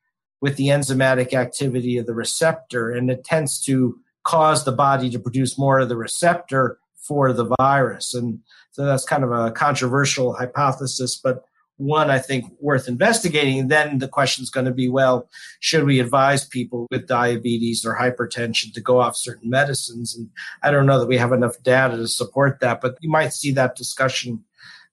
with 0.40 0.56
the 0.56 0.68
enzymatic 0.68 1.35
activity 1.35 1.99
of 1.99 2.06
the 2.06 2.14
receptor, 2.14 2.90
and 2.90 3.11
it 3.11 3.25
tends 3.25 3.62
to 3.64 3.97
cause 4.25 4.64
the 4.64 4.73
body 4.73 5.11
to 5.11 5.18
produce 5.18 5.59
more 5.59 5.80
of 5.80 5.88
the 5.88 5.97
receptor 5.97 6.78
for 7.06 7.32
the 7.32 7.52
virus. 7.59 8.14
And 8.14 8.38
so 8.71 8.85
that's 8.85 9.04
kind 9.04 9.25
of 9.25 9.32
a 9.32 9.50
controversial 9.50 10.35
hypothesis, 10.35 11.21
but 11.23 11.44
one 11.76 12.11
I 12.11 12.18
think 12.18 12.44
worth 12.61 12.87
investigating. 12.87 13.59
And 13.59 13.71
then 13.71 13.99
the 13.99 14.09
question 14.09 14.42
is 14.42 14.50
going 14.50 14.66
to 14.66 14.73
be 14.73 14.88
well, 14.88 15.28
should 15.61 15.85
we 15.85 16.00
advise 16.00 16.44
people 16.44 16.87
with 16.90 17.09
diabetes 17.09 17.85
or 17.85 17.97
hypertension 17.97 18.73
to 18.75 18.80
go 18.80 19.00
off 19.00 19.16
certain 19.16 19.50
medicines? 19.50 20.14
And 20.16 20.28
I 20.62 20.71
don't 20.71 20.87
know 20.87 21.00
that 21.00 21.09
we 21.09 21.16
have 21.16 21.32
enough 21.32 21.61
data 21.62 21.97
to 21.97 22.09
support 22.09 22.61
that, 22.61 22.80
but 22.80 22.97
you 23.00 23.11
might 23.11 23.32
see 23.32 23.50
that 23.52 23.76
discussion 23.76 24.44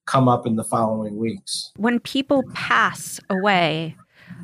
come 0.10 0.28
up 0.28 0.48
in 0.48 0.56
the 0.56 0.64
following 0.64 1.18
weeks. 1.18 1.72
When 1.78 2.00
people 2.00 2.44
pass 2.54 3.20
away 3.30 3.96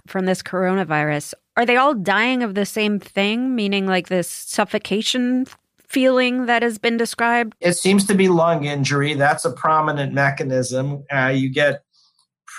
from 0.05 0.25
this 0.25 0.43
coronavirus, 0.43 1.33
are 1.57 1.65
they 1.65 1.75
all 1.75 1.95
dying 1.95 2.43
of 2.43 2.53
the 2.53 2.65
same 2.65 2.99
thing, 2.99 3.55
meaning 3.55 3.87
like 3.87 4.07
this 4.07 4.29
suffocation 4.29 5.47
feeling 5.87 6.45
that 6.45 6.61
has 6.61 6.77
been 6.77 6.97
described? 6.97 7.55
It 7.61 7.73
seems 7.73 8.05
to 8.07 8.13
be 8.13 8.29
lung 8.29 8.65
injury. 8.65 9.15
That's 9.15 9.45
a 9.45 9.51
prominent 9.51 10.13
mechanism. 10.13 11.03
Uh, 11.11 11.33
you 11.35 11.49
get 11.49 11.83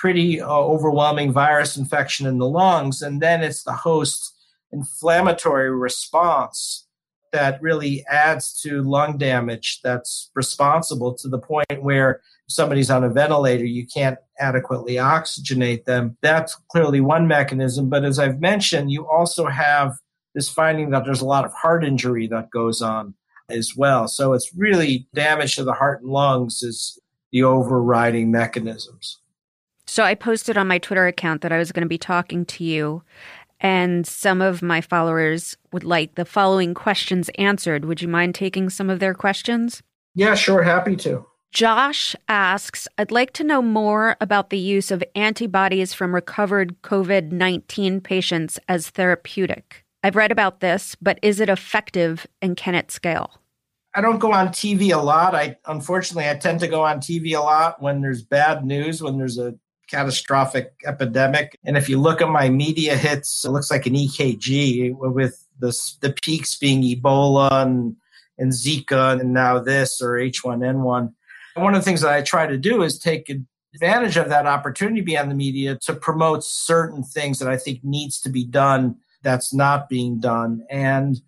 pretty 0.00 0.40
uh, 0.40 0.48
overwhelming 0.48 1.32
virus 1.32 1.76
infection 1.76 2.26
in 2.26 2.38
the 2.38 2.48
lungs, 2.48 3.02
and 3.02 3.20
then 3.20 3.42
it's 3.42 3.62
the 3.62 3.72
host 3.72 4.34
inflammatory 4.72 5.70
response 5.70 6.86
that 7.32 7.60
really 7.62 8.04
adds 8.08 8.58
to 8.62 8.82
lung 8.82 9.18
damage 9.18 9.80
that's 9.82 10.30
responsible 10.34 11.14
to 11.14 11.28
the 11.28 11.38
point 11.38 11.82
where 11.82 12.20
somebody's 12.48 12.90
on 12.90 13.04
a 13.04 13.10
ventilator, 13.10 13.64
you 13.64 13.86
can't 13.86 14.18
adequately 14.38 14.94
oxygenate 14.94 15.84
them. 15.84 16.16
That's 16.22 16.54
clearly 16.70 17.00
one 17.00 17.26
mechanism. 17.26 17.88
But 17.88 18.04
as 18.04 18.18
I've 18.18 18.40
mentioned, 18.40 18.90
you 18.90 19.08
also 19.08 19.46
have 19.46 19.94
this 20.34 20.48
finding 20.48 20.90
that 20.90 21.04
there's 21.04 21.22
a 21.22 21.26
lot 21.26 21.44
of 21.44 21.52
heart 21.52 21.84
injury 21.84 22.26
that 22.28 22.50
goes 22.50 22.82
on 22.82 23.14
as 23.48 23.74
well. 23.76 24.08
So 24.08 24.32
it's 24.32 24.52
really 24.56 25.08
damage 25.14 25.56
to 25.56 25.64
the 25.64 25.72
heart 25.72 26.02
and 26.02 26.10
lungs 26.10 26.62
is 26.62 26.98
the 27.32 27.42
overriding 27.42 28.30
mechanisms. 28.30 29.18
So 29.86 30.02
I 30.02 30.14
posted 30.14 30.56
on 30.56 30.66
my 30.66 30.78
Twitter 30.78 31.06
account 31.06 31.42
that 31.42 31.52
I 31.52 31.58
was 31.58 31.72
going 31.72 31.84
to 31.84 31.88
be 31.88 31.98
talking 31.98 32.44
to 32.46 32.64
you, 32.64 33.02
and 33.60 34.06
some 34.06 34.42
of 34.42 34.60
my 34.60 34.80
followers 34.80 35.56
would 35.72 35.84
like 35.84 36.16
the 36.16 36.24
following 36.24 36.74
questions 36.74 37.30
answered. 37.38 37.84
Would 37.84 38.02
you 38.02 38.08
mind 38.08 38.34
taking 38.34 38.68
some 38.68 38.90
of 38.90 38.98
their 38.98 39.14
questions? 39.14 39.82
Yeah, 40.14 40.34
sure. 40.34 40.62
Happy 40.62 40.96
to. 40.96 41.24
Josh 41.56 42.14
asks, 42.28 42.86
I'd 42.98 43.10
like 43.10 43.32
to 43.32 43.42
know 43.42 43.62
more 43.62 44.18
about 44.20 44.50
the 44.50 44.58
use 44.58 44.90
of 44.90 45.02
antibodies 45.14 45.94
from 45.94 46.14
recovered 46.14 46.82
COVID 46.82 47.32
19 47.32 48.02
patients 48.02 48.58
as 48.68 48.90
therapeutic. 48.90 49.82
I've 50.04 50.16
read 50.16 50.30
about 50.30 50.60
this, 50.60 50.96
but 51.00 51.18
is 51.22 51.40
it 51.40 51.48
effective 51.48 52.26
and 52.42 52.58
can 52.58 52.74
it 52.74 52.90
scale? 52.90 53.40
I 53.94 54.02
don't 54.02 54.18
go 54.18 54.34
on 54.34 54.48
TV 54.48 54.92
a 54.92 55.02
lot. 55.02 55.34
I 55.34 55.56
unfortunately 55.64 56.28
I 56.28 56.34
tend 56.34 56.60
to 56.60 56.68
go 56.68 56.84
on 56.84 56.98
TV 56.98 57.34
a 57.34 57.40
lot 57.40 57.80
when 57.80 58.02
there's 58.02 58.22
bad 58.22 58.66
news, 58.66 59.02
when 59.02 59.16
there's 59.16 59.38
a 59.38 59.54
catastrophic 59.88 60.74
epidemic. 60.84 61.58
And 61.64 61.78
if 61.78 61.88
you 61.88 61.98
look 61.98 62.20
at 62.20 62.28
my 62.28 62.50
media 62.50 62.98
hits, 62.98 63.46
it 63.46 63.50
looks 63.50 63.70
like 63.70 63.86
an 63.86 63.94
EKG 63.94 64.94
with 64.94 65.42
the 65.58 65.74
the 66.02 66.12
peaks 66.20 66.58
being 66.58 66.82
Ebola 66.82 67.62
and 67.62 67.96
and 68.36 68.52
Zika 68.52 69.18
and 69.18 69.32
now 69.32 69.58
this 69.58 70.02
or 70.02 70.16
H1N1 70.16 71.14
one 71.56 71.74
of 71.74 71.80
the 71.80 71.84
things 71.84 72.02
that 72.02 72.12
I 72.12 72.22
try 72.22 72.46
to 72.46 72.56
do 72.56 72.82
is 72.82 72.98
take 72.98 73.30
advantage 73.74 74.16
of 74.16 74.28
that 74.28 74.46
opportunity 74.46 75.00
beyond 75.00 75.30
the 75.30 75.34
media 75.34 75.78
to 75.82 75.94
promote 75.94 76.44
certain 76.44 77.02
things 77.02 77.38
that 77.38 77.48
I 77.48 77.56
think 77.56 77.80
needs 77.82 78.20
to 78.22 78.28
be 78.28 78.44
done 78.44 78.96
that's 79.22 79.52
not 79.52 79.88
being 79.88 80.20
done. 80.20 80.64
And 80.70 81.20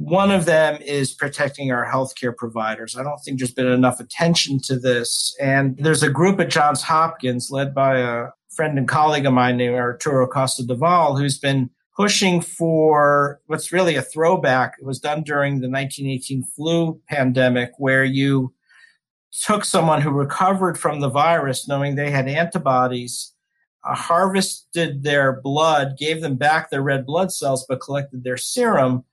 One 0.00 0.30
of 0.30 0.46
them 0.46 0.80
is 0.80 1.12
protecting 1.12 1.70
our 1.72 1.86
healthcare 1.86 2.34
providers. 2.34 2.96
I 2.96 3.02
don't 3.02 3.18
think 3.18 3.38
there's 3.38 3.52
been 3.52 3.66
enough 3.66 4.00
attention 4.00 4.58
to 4.60 4.78
this. 4.78 5.36
And 5.38 5.76
there's 5.76 6.02
a 6.02 6.08
group 6.08 6.40
at 6.40 6.48
Johns 6.48 6.80
Hopkins 6.80 7.50
led 7.50 7.74
by 7.74 7.98
a 7.98 8.28
friend 8.48 8.78
and 8.78 8.88
colleague 8.88 9.26
of 9.26 9.34
mine 9.34 9.58
named 9.58 9.74
Arturo 9.74 10.26
Casadevall 10.26 11.18
who's 11.18 11.38
been 11.38 11.68
pushing 11.94 12.40
for 12.40 13.42
what's 13.44 13.72
really 13.72 13.96
a 13.96 14.00
throwback. 14.00 14.72
It 14.80 14.86
was 14.86 15.00
done 15.00 15.22
during 15.22 15.60
the 15.60 15.68
1918 15.68 16.44
flu 16.56 16.98
pandemic 17.06 17.72
where 17.76 18.02
you 18.02 18.54
took 19.32 19.64
someone 19.64 20.00
who 20.02 20.10
recovered 20.10 20.78
from 20.78 21.00
the 21.00 21.08
virus 21.08 21.68
knowing 21.68 21.94
they 21.94 22.10
had 22.10 22.28
antibodies 22.28 23.32
uh, 23.84 23.94
harvested 23.94 25.02
their 25.02 25.40
blood, 25.40 25.96
gave 25.96 26.20
them 26.20 26.36
back 26.36 26.70
their 26.70 26.82
red 26.82 27.06
blood 27.06 27.32
cells, 27.32 27.64
but 27.68 27.80
collected 27.80 28.24
their 28.24 28.36
serum 28.36 29.04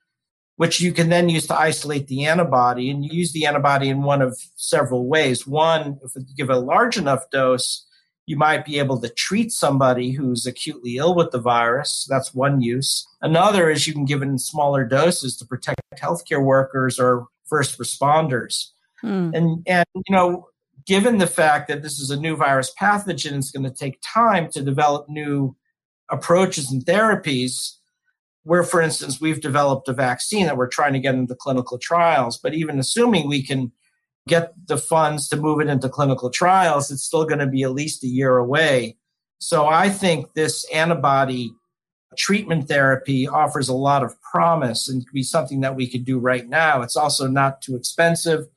which 0.58 0.82
you 0.82 0.92
can 0.92 1.10
then 1.10 1.30
use 1.30 1.48
to 1.48 1.58
isolate 1.58 2.08
the 2.08 2.26
antibody. 2.26 2.90
And 2.90 3.06
you 3.06 3.12
use 3.12 3.32
the 3.32 3.46
antibody 3.46 3.90
in 3.90 4.02
one 4.02 4.22
of 4.22 4.38
several 4.56 5.08
ways. 5.08 5.48
One, 5.48 6.00
if 6.04 6.12
you 6.16 6.26
give 6.36 6.50
a 6.50 6.58
large 6.58 6.98
enough 6.98 7.30
dose, 7.32 7.86
you 8.26 8.36
might 8.36 8.66
be 8.66 8.80
able 8.80 9.00
to 9.00 9.10
treat 9.10 9.52
somebody 9.52 10.12
who's 10.12 10.46
acutely 10.46 10.98
ill 10.98 11.16
with 11.16 11.32
the 11.32 11.40
virus. 11.40 12.06
That's 12.10 12.34
one 12.34 12.60
use. 12.60 13.08
Another 13.22 13.70
is 13.70 13.88
you 13.88 13.94
can 13.94 14.06
give 14.06 14.22
it 14.22 14.28
in 14.28 14.40
smaller 14.40 14.84
doses 14.84 15.38
to 15.38 15.46
protect 15.46 15.80
healthcare 15.96 16.44
workers 16.44 17.00
or 17.00 17.28
first 17.46 17.80
responders. 17.80 18.72
Hmm. 19.02 19.32
And, 19.34 19.64
and, 19.68 19.86
you 19.96 20.16
know, 20.16 20.48
given 20.86 21.18
the 21.18 21.28
fact 21.28 21.68
that 21.68 21.82
this 21.82 22.00
is 22.00 22.10
a 22.10 22.20
new 22.20 22.36
virus 22.36 22.74
pathogen, 22.80 23.38
it's 23.38 23.52
going 23.52 23.64
to 23.64 23.72
take 23.72 24.00
time 24.02 24.50
to 24.52 24.62
develop 24.62 25.08
new 25.10 25.56
approaches 26.10 26.72
and 26.72 26.86
therapies 26.86 27.74
where, 28.44 28.64
for 28.64 28.82
instance, 28.82 29.20
we've 29.20 29.42
developed 29.42 29.90
a 29.90 29.94
vaccine 29.94 30.46
that 30.46 30.56
we're 30.56 30.70
trying 30.70 30.94
to 30.94 31.00
get 31.00 31.16
into 31.16 31.36
clinical 31.36 31.78
trials. 31.78 32.38
But 32.38 32.54
even 32.54 32.80
assuming 32.80 33.28
we 33.28 33.44
can 33.44 33.74
get 34.28 34.54
the 34.68 34.78
funds 34.78 35.28
to 35.30 35.38
move 35.38 35.60
it 35.60 35.68
into 35.68 35.90
clinical 35.90 36.30
trials, 36.30 36.90
it's 36.90 37.04
still 37.04 37.26
going 37.26 37.40
to 37.40 37.48
be 37.48 37.64
at 37.64 37.74
least 37.74 38.04
a 38.06 38.08
year 38.08 38.38
away. 38.38 38.96
So 39.40 39.68
I 39.68 39.90
think 39.90 40.34
this 40.34 40.66
antibody 40.74 41.52
treatment 42.18 42.68
therapy 42.68 43.28
offers 43.28 43.70
a 43.70 43.76
lot 43.76 44.04
of 44.04 44.20
promise 44.22 44.88
and 44.88 45.06
could 45.06 45.14
be 45.14 45.24
something 45.24 45.60
that 45.62 45.76
we 45.76 45.88
could 45.88 46.06
do 46.06 46.18
right 46.18 46.48
now. 46.48 46.82
It's 46.82 46.96
also 46.96 47.28
not 47.28 47.62
too 47.62 47.76
expensive. 47.76 48.48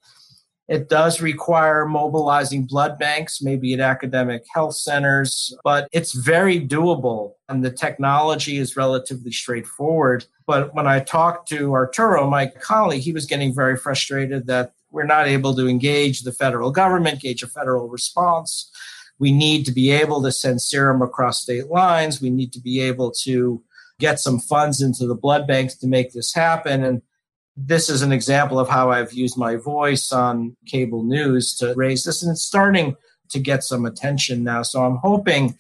It 0.71 0.89
does 0.89 1.21
require 1.21 1.85
mobilizing 1.85 2.65
blood 2.65 2.97
banks, 2.97 3.43
maybe 3.43 3.75
at 3.75 3.81
academic 3.81 4.45
health 4.55 4.77
centers, 4.77 5.53
but 5.65 5.89
it's 5.91 6.13
very 6.13 6.65
doable 6.65 7.33
and 7.49 7.65
the 7.65 7.73
technology 7.73 8.57
is 8.57 8.77
relatively 8.77 9.33
straightforward. 9.33 10.27
But 10.47 10.73
when 10.73 10.87
I 10.87 11.01
talked 11.01 11.49
to 11.49 11.73
Arturo, 11.73 12.31
my 12.31 12.47
colleague, 12.47 13.03
he 13.03 13.13
was 13.13 13.27
getting 13.27 13.53
very 13.53 13.77
frustrated 13.77 14.47
that 14.47 14.73
we're 14.93 15.03
not 15.03 15.27
able 15.27 15.57
to 15.57 15.67
engage 15.67 16.21
the 16.21 16.33
federal 16.33 16.71
government, 16.71 17.21
gauge 17.21 17.43
a 17.43 17.49
federal 17.49 17.89
response. 17.89 18.71
We 19.19 19.33
need 19.33 19.67
to 19.67 19.73
be 19.73 19.91
able 19.91 20.23
to 20.23 20.31
send 20.31 20.63
serum 20.63 21.03
across 21.03 21.43
state 21.43 21.67
lines. 21.67 22.23
We 22.23 22.31
need 22.31 22.53
to 22.53 22.61
be 22.61 22.81
able 22.81 23.11
to 23.23 23.61
get 23.99 24.21
some 24.21 24.39
funds 24.39 24.81
into 24.81 25.09
the 25.09 25.17
blood 25.17 25.49
banks 25.49 25.75
to 25.79 25.89
make 25.89 26.13
this 26.13 26.33
happen. 26.33 26.85
And 26.85 27.03
this 27.67 27.89
is 27.91 28.03
an 28.03 28.13
example 28.13 28.59
of 28.59 28.69
how 28.69 28.91
I've 28.91 29.13
used 29.13 29.37
my 29.37 29.57
voice 29.57 30.13
on 30.13 30.57
cable 30.67 31.03
news 31.03 31.55
to 31.57 31.75
raise 31.75 32.05
this, 32.05 32.23
and 32.23 32.33
it's 32.33 32.43
starting 32.43 32.97
to 33.31 33.39
get 33.39 33.63
some 33.65 33.87
attention 33.87 34.43
now. 34.45 34.63
So 34.63 34.85
I'm 34.85 34.97
hoping 34.97 35.57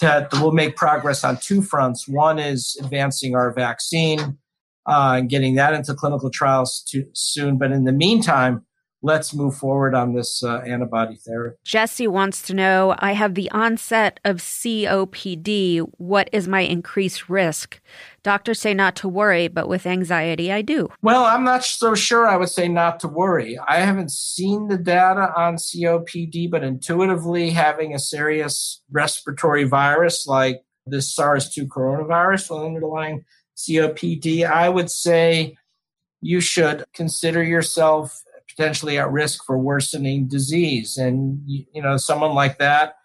that 0.00 0.32
we'll 0.32 0.52
make 0.52 0.76
progress 0.76 1.24
on 1.24 1.36
two 1.36 1.62
fronts. 1.62 2.08
One 2.08 2.38
is 2.38 2.76
advancing 2.80 3.34
our 3.34 3.52
vaccine 3.52 4.38
uh, 4.86 5.16
and 5.18 5.28
getting 5.28 5.54
that 5.54 5.74
into 5.74 5.94
clinical 5.94 6.30
trials 6.30 6.82
too, 6.82 7.06
soon. 7.12 7.58
But 7.58 7.72
in 7.72 7.84
the 7.84 7.92
meantime, 7.92 8.64
let's 9.02 9.34
move 9.34 9.56
forward 9.56 9.94
on 9.94 10.14
this 10.14 10.42
uh, 10.42 10.58
antibody 10.58 11.16
therapy. 11.16 11.56
Jesse 11.64 12.06
wants 12.06 12.42
to 12.42 12.54
know 12.54 12.94
I 12.98 13.12
have 13.12 13.34
the 13.34 13.50
onset 13.50 14.20
of 14.24 14.38
COPD. 14.38 15.80
What 15.98 16.28
is 16.32 16.46
my 16.46 16.60
increased 16.60 17.28
risk? 17.28 17.80
Doctors 18.22 18.60
say 18.60 18.74
not 18.74 18.96
to 18.96 19.08
worry, 19.08 19.48
but 19.48 19.68
with 19.68 19.86
anxiety, 19.86 20.52
I 20.52 20.62
do. 20.62 20.88
Well, 21.00 21.24
I'm 21.24 21.44
not 21.44 21.64
so 21.64 21.94
sure 21.94 22.26
I 22.26 22.36
would 22.36 22.50
say 22.50 22.68
not 22.68 23.00
to 23.00 23.08
worry. 23.08 23.58
I 23.58 23.80
haven't 23.80 24.10
seen 24.10 24.68
the 24.68 24.76
data 24.78 25.32
on 25.34 25.56
COPD, 25.56 26.50
but 26.50 26.62
intuitively, 26.62 27.50
having 27.50 27.94
a 27.94 27.98
serious 27.98 28.82
respiratory 28.90 29.64
virus 29.64 30.26
like 30.26 30.60
this 30.86 31.14
SARS 31.14 31.50
2 31.50 31.66
coronavirus 31.66 32.50
with 32.50 32.66
underlying 32.66 33.24
COPD, 33.56 34.48
I 34.48 34.68
would 34.68 34.90
say 34.90 35.56
you 36.20 36.40
should 36.40 36.84
consider 36.94 37.42
yourself 37.42 38.22
potentially 38.60 38.98
at 38.98 39.10
risk 39.10 39.42
for 39.46 39.58
worsening 39.58 40.28
disease. 40.28 40.98
And, 40.98 41.40
you 41.46 41.80
know, 41.80 41.96
someone 41.96 42.34
like 42.34 42.58
that 42.58 42.96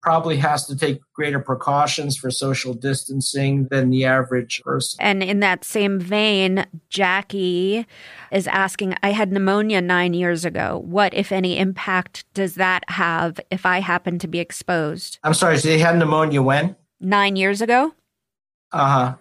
probably 0.00 0.36
has 0.36 0.64
to 0.66 0.76
take 0.76 1.00
greater 1.12 1.40
precautions 1.40 2.16
for 2.16 2.30
social 2.30 2.72
distancing 2.72 3.66
than 3.70 3.90
the 3.90 4.04
average 4.04 4.62
person. 4.62 4.98
And 5.00 5.20
in 5.20 5.40
that 5.40 5.64
same 5.64 5.98
vein, 5.98 6.66
Jackie 6.88 7.84
is 8.30 8.46
asking 8.46 8.94
I 9.02 9.10
had 9.10 9.32
pneumonia 9.32 9.80
nine 9.80 10.14
years 10.14 10.44
ago. 10.44 10.82
What, 10.84 11.12
if 11.14 11.32
any, 11.32 11.58
impact 11.58 12.24
does 12.32 12.54
that 12.54 12.84
have 12.88 13.40
if 13.50 13.66
I 13.66 13.80
happen 13.80 14.20
to 14.20 14.28
be 14.28 14.38
exposed? 14.38 15.18
I'm 15.24 15.34
sorry, 15.34 15.58
so 15.58 15.68
they 15.68 15.78
had 15.78 15.98
pneumonia 15.98 16.42
when? 16.42 16.76
Nine 17.00 17.34
years 17.34 17.60
ago. 17.60 17.92
Uh 18.70 18.86
huh. 18.86 19.14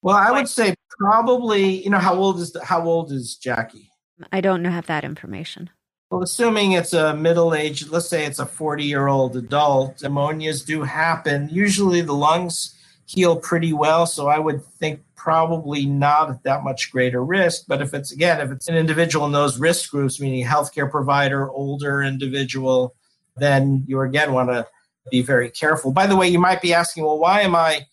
Well, 0.00 0.16
I 0.16 0.30
would 0.32 0.48
say 0.48 0.74
probably, 0.98 1.82
you 1.84 1.90
know, 1.90 1.98
how 1.98 2.14
old 2.14 2.40
is 2.40 2.52
the, 2.52 2.64
how 2.64 2.82
old 2.82 3.12
is 3.12 3.36
Jackie? 3.36 3.91
I 4.30 4.40
don't 4.40 4.64
have 4.64 4.86
that 4.86 5.04
information. 5.04 5.70
Well, 6.10 6.22
assuming 6.22 6.72
it's 6.72 6.92
a 6.92 7.16
middle 7.16 7.54
aged, 7.54 7.88
let's 7.88 8.08
say 8.08 8.26
it's 8.26 8.38
a 8.38 8.46
40 8.46 8.84
year 8.84 9.06
old 9.06 9.34
adult, 9.36 9.98
pneumonias 9.98 10.64
do 10.64 10.82
happen. 10.82 11.48
Usually 11.50 12.02
the 12.02 12.12
lungs 12.12 12.76
heal 13.06 13.36
pretty 13.36 13.72
well. 13.72 14.06
So 14.06 14.28
I 14.28 14.38
would 14.38 14.64
think 14.64 15.00
probably 15.16 15.86
not 15.86 16.30
at 16.30 16.42
that 16.42 16.64
much 16.64 16.90
greater 16.90 17.24
risk. 17.24 17.64
But 17.66 17.80
if 17.80 17.94
it's, 17.94 18.12
again, 18.12 18.40
if 18.40 18.50
it's 18.50 18.68
an 18.68 18.76
individual 18.76 19.24
in 19.24 19.32
those 19.32 19.58
risk 19.58 19.90
groups, 19.90 20.20
meaning 20.20 20.44
healthcare 20.44 20.90
provider, 20.90 21.50
older 21.50 22.02
individual, 22.02 22.94
then 23.36 23.84
you 23.86 24.00
again 24.00 24.32
want 24.32 24.50
to 24.50 24.66
be 25.10 25.22
very 25.22 25.50
careful. 25.50 25.92
By 25.92 26.06
the 26.06 26.16
way, 26.16 26.28
you 26.28 26.38
might 26.38 26.60
be 26.60 26.74
asking, 26.74 27.04
well, 27.04 27.18
why 27.18 27.40
am 27.40 27.54
I 27.54 27.86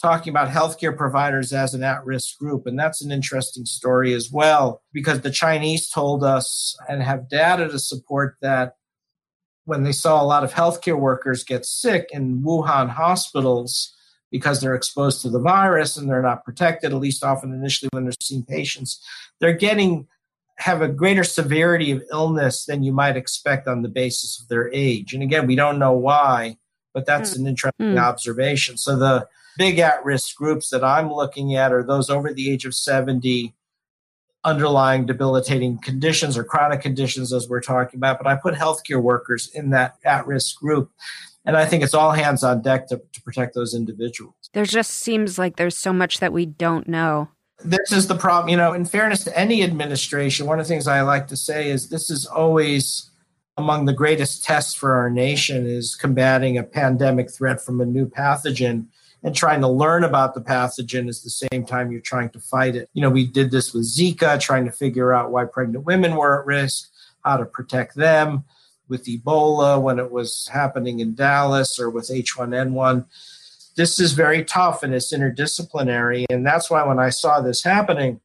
talking 0.00 0.30
about 0.30 0.48
healthcare 0.48 0.96
providers 0.96 1.52
as 1.52 1.74
an 1.74 1.82
at 1.82 2.04
risk 2.04 2.38
group. 2.38 2.66
And 2.66 2.78
that's 2.78 3.02
an 3.02 3.10
interesting 3.10 3.64
story 3.64 4.14
as 4.14 4.30
well, 4.30 4.82
because 4.92 5.20
the 5.20 5.30
Chinese 5.30 5.88
told 5.88 6.22
us 6.22 6.76
and 6.88 7.02
have 7.02 7.28
data 7.28 7.68
to 7.68 7.78
support 7.78 8.36
that 8.40 8.76
when 9.64 9.82
they 9.82 9.92
saw 9.92 10.22
a 10.22 10.24
lot 10.24 10.44
of 10.44 10.54
healthcare 10.54 10.98
workers 10.98 11.44
get 11.44 11.66
sick 11.66 12.08
in 12.12 12.42
Wuhan 12.42 12.88
hospitals 12.88 13.94
because 14.30 14.60
they're 14.60 14.74
exposed 14.74 15.20
to 15.22 15.30
the 15.30 15.40
virus 15.40 15.96
and 15.96 16.08
they're 16.08 16.22
not 16.22 16.44
protected, 16.44 16.92
at 16.92 16.98
least 16.98 17.24
often 17.24 17.52
initially 17.52 17.88
when 17.92 18.04
they're 18.04 18.12
seeing 18.20 18.44
patients, 18.44 19.04
they're 19.40 19.52
getting 19.52 20.06
have 20.58 20.82
a 20.82 20.88
greater 20.88 21.22
severity 21.22 21.92
of 21.92 22.02
illness 22.10 22.64
than 22.64 22.82
you 22.82 22.92
might 22.92 23.16
expect 23.16 23.68
on 23.68 23.82
the 23.82 23.88
basis 23.88 24.40
of 24.40 24.48
their 24.48 24.72
age. 24.72 25.14
And 25.14 25.22
again, 25.22 25.46
we 25.46 25.54
don't 25.54 25.78
know 25.78 25.92
why, 25.92 26.58
but 26.92 27.06
that's 27.06 27.34
mm. 27.34 27.40
an 27.40 27.46
interesting 27.46 27.94
mm. 27.94 28.02
observation. 28.02 28.76
So 28.76 28.96
the 28.98 29.28
big 29.58 29.78
at 29.78 30.02
risk 30.04 30.36
groups 30.36 30.70
that 30.70 30.82
I'm 30.82 31.12
looking 31.12 31.54
at 31.56 31.72
are 31.72 31.82
those 31.82 32.08
over 32.08 32.32
the 32.32 32.50
age 32.50 32.64
of 32.64 32.74
70, 32.74 33.54
underlying 34.44 35.04
debilitating 35.04 35.78
conditions 35.78 36.38
or 36.38 36.44
chronic 36.44 36.80
conditions, 36.80 37.32
as 37.32 37.48
we're 37.48 37.60
talking 37.60 37.98
about. 37.98 38.16
But 38.18 38.28
I 38.28 38.36
put 38.36 38.54
healthcare 38.54 39.02
workers 39.02 39.50
in 39.52 39.70
that 39.70 39.96
at 40.04 40.26
risk 40.26 40.58
group. 40.58 40.90
And 41.44 41.56
I 41.56 41.66
think 41.66 41.82
it's 41.82 41.94
all 41.94 42.12
hands 42.12 42.44
on 42.44 42.62
deck 42.62 42.88
to, 42.88 43.02
to 43.12 43.22
protect 43.22 43.54
those 43.54 43.74
individuals. 43.74 44.34
There 44.54 44.64
just 44.64 44.92
seems 44.92 45.38
like 45.38 45.56
there's 45.56 45.76
so 45.76 45.92
much 45.92 46.20
that 46.20 46.32
we 46.32 46.46
don't 46.46 46.88
know. 46.88 47.28
This 47.64 47.90
is 47.90 48.06
the 48.06 48.14
problem. 48.14 48.48
You 48.48 48.56
know, 48.56 48.72
in 48.72 48.84
fairness 48.84 49.24
to 49.24 49.36
any 49.36 49.64
administration, 49.64 50.46
one 50.46 50.60
of 50.60 50.66
the 50.66 50.68
things 50.68 50.86
I 50.86 51.02
like 51.02 51.26
to 51.28 51.36
say 51.36 51.70
is 51.70 51.88
this 51.88 52.08
is 52.08 52.24
always 52.24 53.10
among 53.56 53.86
the 53.86 53.92
greatest 53.92 54.44
tests 54.44 54.72
for 54.72 54.92
our 54.92 55.10
nation 55.10 55.66
is 55.66 55.96
combating 55.96 56.56
a 56.56 56.62
pandemic 56.62 57.28
threat 57.32 57.60
from 57.60 57.80
a 57.80 57.86
new 57.86 58.06
pathogen 58.06 58.86
and 59.22 59.34
trying 59.34 59.60
to 59.60 59.68
learn 59.68 60.04
about 60.04 60.34
the 60.34 60.40
pathogen 60.40 61.08
is 61.08 61.22
the 61.22 61.48
same 61.48 61.64
time 61.64 61.90
you're 61.90 62.00
trying 62.00 62.30
to 62.30 62.40
fight 62.40 62.76
it. 62.76 62.88
You 62.92 63.02
know, 63.02 63.10
we 63.10 63.26
did 63.26 63.50
this 63.50 63.74
with 63.74 63.84
Zika, 63.84 64.40
trying 64.40 64.64
to 64.66 64.72
figure 64.72 65.12
out 65.12 65.30
why 65.30 65.44
pregnant 65.44 65.84
women 65.84 66.14
were 66.14 66.40
at 66.40 66.46
risk, 66.46 66.88
how 67.24 67.36
to 67.36 67.44
protect 67.44 67.96
them, 67.96 68.44
with 68.88 69.06
Ebola 69.06 69.80
when 69.80 69.98
it 69.98 70.10
was 70.10 70.48
happening 70.52 71.00
in 71.00 71.14
Dallas, 71.14 71.78
or 71.78 71.90
with 71.90 72.08
H1N1. 72.08 73.06
This 73.76 74.00
is 74.00 74.12
very 74.12 74.44
tough 74.44 74.82
and 74.82 74.94
it's 74.94 75.12
interdisciplinary. 75.12 76.24
And 76.30 76.46
that's 76.46 76.70
why 76.70 76.84
when 76.84 76.98
I 76.98 77.10
saw 77.10 77.40
this 77.40 77.62
happening, 77.62 78.20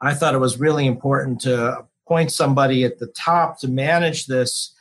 I 0.00 0.14
thought 0.14 0.34
it 0.34 0.38
was 0.38 0.60
really 0.60 0.86
important 0.86 1.40
to 1.42 1.84
appoint 2.06 2.32
somebody 2.32 2.84
at 2.84 2.98
the 2.98 3.08
top 3.08 3.58
to 3.60 3.68
manage 3.68 4.26
this 4.26 4.74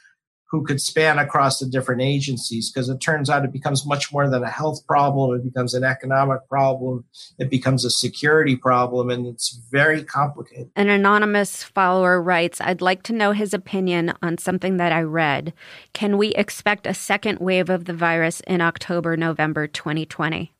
who 0.50 0.64
could 0.64 0.82
span 0.82 1.20
across 1.20 1.60
the 1.60 1.66
different 1.66 2.02
agencies 2.02 2.72
because 2.72 2.90
it 2.90 3.02
turns 3.02 3.30
out 3.30 3.44
it 3.44 3.52
becomes 3.52 3.86
much 3.86 4.12
more 4.14 4.30
than 4.30 4.44
a 4.44 4.50
health 4.50 4.86
problem. 4.88 5.36
It 5.36 5.44
becomes 5.44 5.74
an 5.74 5.84
economic 5.84 6.48
problem. 6.50 7.06
It 7.38 7.50
becomes 7.50 7.84
a 7.84 7.90
security 7.90 8.56
problem, 8.56 9.10
and 9.10 9.28
it's 9.28 9.60
very 9.70 10.04
complicated. 10.04 10.72
An 10.76 10.90
anonymous 10.90 11.64
follower 11.64 12.22
writes 12.22 12.62
I'd 12.62 12.82
like 12.82 13.04
to 13.04 13.14
know 13.14 13.34
his 13.34 13.54
opinion 13.54 14.14
on 14.22 14.38
something 14.38 14.78
that 14.78 14.92
I 14.92 15.02
read. 15.02 15.54
Can 15.94 16.18
we 16.18 16.30
expect 16.30 16.88
a 16.88 16.94
second 16.94 17.40
wave 17.40 17.70
of 17.70 17.86
the 17.86 17.94
virus 17.94 18.42
in 18.42 18.62
October, 18.62 19.18
November 19.18 19.68
2020? 19.68 20.54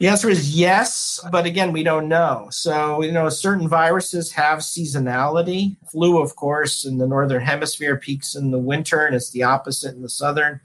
The 0.00 0.08
answer 0.08 0.30
is 0.30 0.56
yes, 0.56 1.20
but 1.30 1.44
again, 1.44 1.72
we 1.72 1.82
don't 1.82 2.08
know. 2.08 2.48
So, 2.50 3.02
you 3.02 3.12
know, 3.12 3.28
certain 3.28 3.68
viruses 3.68 4.32
have 4.32 4.60
seasonality. 4.60 5.76
Flu, 5.92 6.22
of 6.22 6.36
course, 6.36 6.86
in 6.86 6.96
the 6.96 7.06
northern 7.06 7.42
hemisphere 7.42 7.98
peaks 7.98 8.34
in 8.34 8.50
the 8.50 8.58
winter, 8.58 9.04
and 9.04 9.14
it's 9.14 9.30
the 9.30 9.42
opposite 9.42 9.94
in 9.94 10.00
the 10.00 10.08
southern 10.08 10.62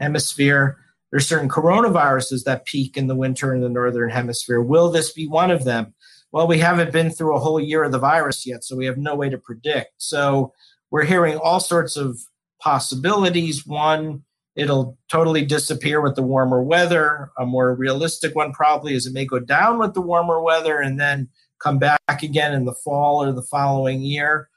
hemisphere. 0.00 0.78
There's 1.12 1.28
certain 1.28 1.48
coronaviruses 1.48 2.42
that 2.42 2.64
peak 2.64 2.96
in 2.96 3.06
the 3.06 3.14
winter 3.14 3.54
in 3.54 3.60
the 3.60 3.68
northern 3.68 4.10
hemisphere. 4.10 4.60
Will 4.60 4.90
this 4.90 5.12
be 5.12 5.28
one 5.28 5.52
of 5.52 5.62
them? 5.62 5.94
Well, 6.32 6.48
we 6.48 6.58
haven't 6.58 6.90
been 6.90 7.10
through 7.10 7.36
a 7.36 7.40
whole 7.40 7.60
year 7.60 7.84
of 7.84 7.92
the 7.92 8.00
virus 8.00 8.44
yet, 8.44 8.64
so 8.64 8.74
we 8.74 8.86
have 8.86 8.98
no 8.98 9.14
way 9.14 9.28
to 9.28 9.38
predict. 9.38 9.92
So, 9.98 10.54
we're 10.90 11.04
hearing 11.04 11.36
all 11.36 11.60
sorts 11.60 11.96
of 11.96 12.18
possibilities. 12.60 13.64
One, 13.64 14.24
It'll 14.54 14.98
totally 15.08 15.44
disappear 15.44 16.00
with 16.00 16.14
the 16.14 16.22
warmer 16.22 16.62
weather. 16.62 17.30
A 17.38 17.46
more 17.46 17.74
realistic 17.74 18.34
one 18.34 18.52
probably 18.52 18.94
is 18.94 19.06
it 19.06 19.14
may 19.14 19.24
go 19.24 19.38
down 19.38 19.78
with 19.78 19.94
the 19.94 20.02
warmer 20.02 20.42
weather 20.42 20.78
and 20.78 21.00
then 21.00 21.28
come 21.58 21.78
back 21.78 22.22
again 22.22 22.52
in 22.52 22.64
the 22.64 22.74
fall 22.74 23.22
or 23.22 23.32
the 23.32 23.42
following 23.42 24.02
year. 24.02 24.48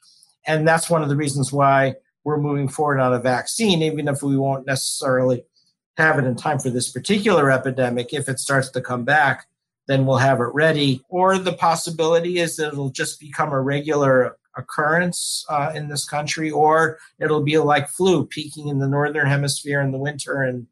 And 0.48 0.68
that's 0.68 0.90
one 0.90 1.02
of 1.02 1.10
the 1.10 1.16
reasons 1.16 1.52
why 1.52 1.96
we're 2.24 2.42
moving 2.42 2.68
forward 2.68 3.00
on 3.00 3.14
a 3.14 3.20
vaccine, 3.20 3.82
even 3.84 4.08
if 4.08 4.22
we 4.22 4.36
won't 4.36 4.66
necessarily 4.66 5.44
have 5.98 6.20
it 6.20 6.26
in 6.26 6.36
time 6.36 6.60
for 6.60 6.70
this 6.70 6.92
particular 6.92 7.50
epidemic. 7.50 8.14
If 8.14 8.28
it 8.28 8.40
starts 8.40 8.70
to 8.72 8.82
come 8.82 9.06
back, 9.06 9.48
then 9.88 10.06
we'll 10.06 10.18
have 10.18 10.40
it 10.40 10.50
ready. 10.54 11.02
Or 11.10 11.38
the 11.38 11.54
possibility 11.54 12.40
is 12.40 12.58
that 12.58 12.74
it'll 12.74 12.90
just 12.90 13.20
become 13.20 13.54
a 13.54 13.62
regular 13.62 14.38
occurrence 14.58 15.46
uh, 15.50 15.72
in 15.76 15.90
this 15.90 16.06
country, 16.06 16.50
or 16.52 16.98
it'll 17.20 17.44
be 17.44 17.58
like 17.58 17.90
flu, 17.90 18.26
peaking 18.26 18.68
in 18.68 18.80
the 18.80 18.88
northern 18.88 19.28
hemisphere 19.28 19.82
in 19.82 19.92
the 19.92 19.98
winter 19.98 20.42
and 20.42 20.68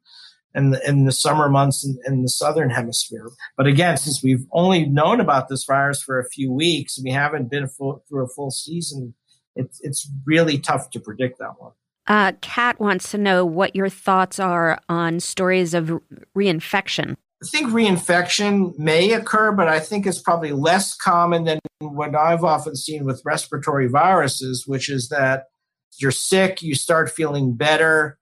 and 0.55 0.73
the, 0.73 0.87
in 0.87 1.05
the 1.05 1.11
summer 1.11 1.49
months 1.49 1.83
in, 1.83 1.97
in, 2.05 2.21
the 2.21 2.29
southern 2.29 2.69
hemisphere. 2.69 3.27
But 3.57 3.65
again, 3.65 3.97
since 3.97 4.21
we've 4.21 4.45
only 4.51 4.85
known 4.85 5.19
about 5.19 5.47
this 5.47 5.63
virus 5.65 6.03
for 6.03 6.19
a 6.19 6.29
few 6.29 6.51
weeks, 6.51 6.99
we 7.03 7.09
haven't 7.09 7.49
been 7.49 7.67
full, 7.67 8.03
through 8.07 8.25
a 8.25 8.27
full 8.27 8.51
season. 8.51 9.15
It's 9.55 9.79
it's 9.81 10.09
really 10.25 10.57
tough 10.59 10.89
to 10.91 10.99
predict 10.99 11.39
that 11.39 11.53
one. 11.57 11.71
Uh, 12.05 12.33
Kat 12.41 12.79
wants 12.79 13.11
to 13.11 13.17
know 13.17 13.45
what 13.45 13.75
your 13.75 13.89
thoughts 13.89 14.39
are 14.39 14.79
on 14.89 15.19
stories 15.19 15.73
of 15.73 16.01
reinfection. 16.35 17.15
I 17.43 17.45
think 17.45 17.71
reinfection 17.71 18.77
may 18.77 19.11
occur, 19.11 19.51
but 19.51 19.67
I 19.67 19.79
think 19.79 20.07
it's 20.07 20.21
probably 20.21 20.51
less 20.51 20.95
common 20.95 21.43
than 21.43 21.59
what 21.79 22.15
I've 22.15 22.43
often 22.43 22.75
seen 22.75 23.03
with 23.03 23.21
respiratory 23.25 23.87
viruses, 23.87 24.65
which 24.65 24.89
is 24.89 25.09
that 25.09 25.45
you're 25.97 26.11
sick, 26.11 26.61
you 26.61 26.73
start 26.73 27.11
feeling 27.11 27.55
better, 27.55 28.17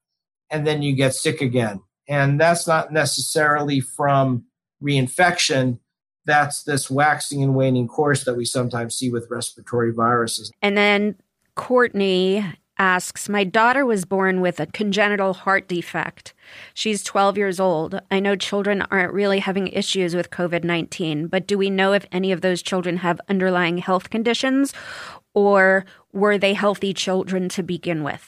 and 0.49 0.65
then 0.65 0.81
you 0.81 0.95
get 0.95 1.13
sick 1.13 1.39
again. 1.39 1.81
And 2.07 2.39
that's 2.39 2.67
not 2.67 2.91
necessarily 2.91 3.79
from 3.79 4.45
reinfection. 4.83 5.79
That's 6.25 6.63
this 6.63 6.89
waxing 6.89 7.43
and 7.43 7.55
waning 7.55 7.87
course 7.87 8.25
that 8.25 8.35
we 8.35 8.45
sometimes 8.45 8.95
see 8.95 9.11
with 9.11 9.27
respiratory 9.29 9.91
viruses. 9.93 10.51
And 10.61 10.75
then 10.75 11.15
Courtney 11.55 12.43
asks 12.81 13.29
My 13.29 13.43
daughter 13.43 13.85
was 13.85 14.05
born 14.05 14.41
with 14.41 14.59
a 14.59 14.65
congenital 14.65 15.33
heart 15.33 15.67
defect. 15.67 16.33
She's 16.73 17.03
12 17.03 17.37
years 17.37 17.59
old. 17.59 18.01
I 18.09 18.19
know 18.19 18.35
children 18.35 18.81
aren't 18.89 19.13
really 19.13 19.37
having 19.37 19.67
issues 19.67 20.15
with 20.15 20.31
COVID 20.31 20.63
19, 20.63 21.27
but 21.27 21.45
do 21.45 21.59
we 21.59 21.69
know 21.69 21.93
if 21.93 22.07
any 22.11 22.31
of 22.31 22.41
those 22.41 22.63
children 22.63 22.97
have 22.97 23.21
underlying 23.29 23.77
health 23.77 24.09
conditions 24.09 24.73
or 25.35 25.85
were 26.11 26.39
they 26.39 26.55
healthy 26.55 26.91
children 26.91 27.49
to 27.49 27.61
begin 27.61 28.03
with? 28.03 28.27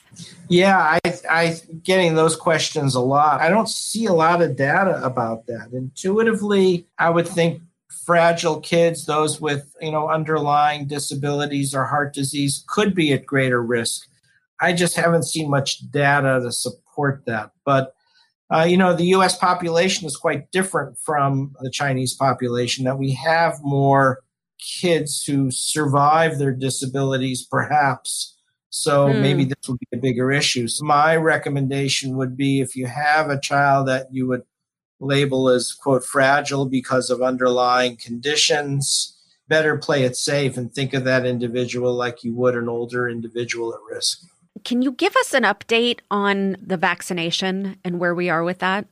Yeah, 0.49 0.77
I, 0.77 0.99
I 1.29 1.55
getting 1.81 2.13
those 2.13 2.35
questions 2.35 2.93
a 2.93 3.01
lot. 3.01 3.41
I 3.41 3.49
don't 3.49 3.67
see 3.67 4.05
a 4.05 4.13
lot 4.13 4.43
of 4.43 4.55
data 4.55 5.03
about 5.03 5.47
that. 5.47 5.71
Intuitively, 5.73 6.85
I 6.99 7.09
would 7.09 7.27
think 7.27 7.63
fragile 8.05 8.59
kids, 8.59 9.07
those 9.07 9.41
with 9.41 9.75
you 9.81 9.91
know 9.91 10.09
underlying 10.09 10.85
disabilities 10.85 11.73
or 11.73 11.85
heart 11.85 12.13
disease, 12.13 12.63
could 12.67 12.93
be 12.93 13.13
at 13.13 13.25
greater 13.25 13.61
risk. 13.61 14.07
I 14.59 14.73
just 14.73 14.95
haven't 14.95 15.23
seen 15.23 15.49
much 15.49 15.79
data 15.91 16.39
to 16.43 16.51
support 16.51 17.23
that. 17.25 17.51
But 17.65 17.95
uh, 18.53 18.63
you 18.63 18.77
know, 18.77 18.93
the 18.93 19.05
U.S. 19.05 19.37
population 19.37 20.05
is 20.05 20.15
quite 20.15 20.51
different 20.51 20.97
from 20.99 21.55
the 21.61 21.71
Chinese 21.71 22.13
population. 22.13 22.85
That 22.85 22.99
we 22.99 23.13
have 23.13 23.55
more 23.63 24.19
kids 24.59 25.23
who 25.23 25.49
survive 25.51 26.37
their 26.37 26.53
disabilities, 26.53 27.45
perhaps. 27.45 28.35
So 28.69 29.11
hmm. 29.11 29.21
maybe 29.21 29.45
this 29.45 29.67
would 29.67 29.79
be 29.79 29.87
a 29.93 30.01
bigger 30.01 30.31
issue. 30.31 30.67
So 30.67 30.85
my 30.85 31.15
recommendation 31.15 32.15
would 32.17 32.35
be 32.35 32.61
if 32.61 32.75
you 32.75 32.87
have 32.87 33.29
a 33.29 33.39
child 33.39 33.87
that 33.87 34.07
you 34.11 34.27
would 34.27 34.43
label 34.99 35.49
as 35.49 35.73
quote 35.73 36.03
fragile 36.03 36.65
because 36.65 37.09
of 37.09 37.21
underlying 37.21 37.97
conditions, 37.97 39.17
better 39.47 39.77
play 39.77 40.03
it 40.03 40.15
safe 40.15 40.57
and 40.57 40.73
think 40.73 40.93
of 40.93 41.03
that 41.03 41.25
individual 41.25 41.93
like 41.93 42.23
you 42.23 42.33
would 42.35 42.55
an 42.55 42.69
older 42.69 43.09
individual 43.09 43.73
at 43.73 43.79
risk. 43.93 44.23
Can 44.63 44.81
you 44.81 44.91
give 44.91 45.15
us 45.17 45.33
an 45.33 45.43
update 45.43 45.99
on 46.09 46.57
the 46.61 46.77
vaccination 46.77 47.77
and 47.83 47.99
where 47.99 48.15
we 48.15 48.29
are 48.29 48.43
with 48.43 48.59
that? 48.59 48.87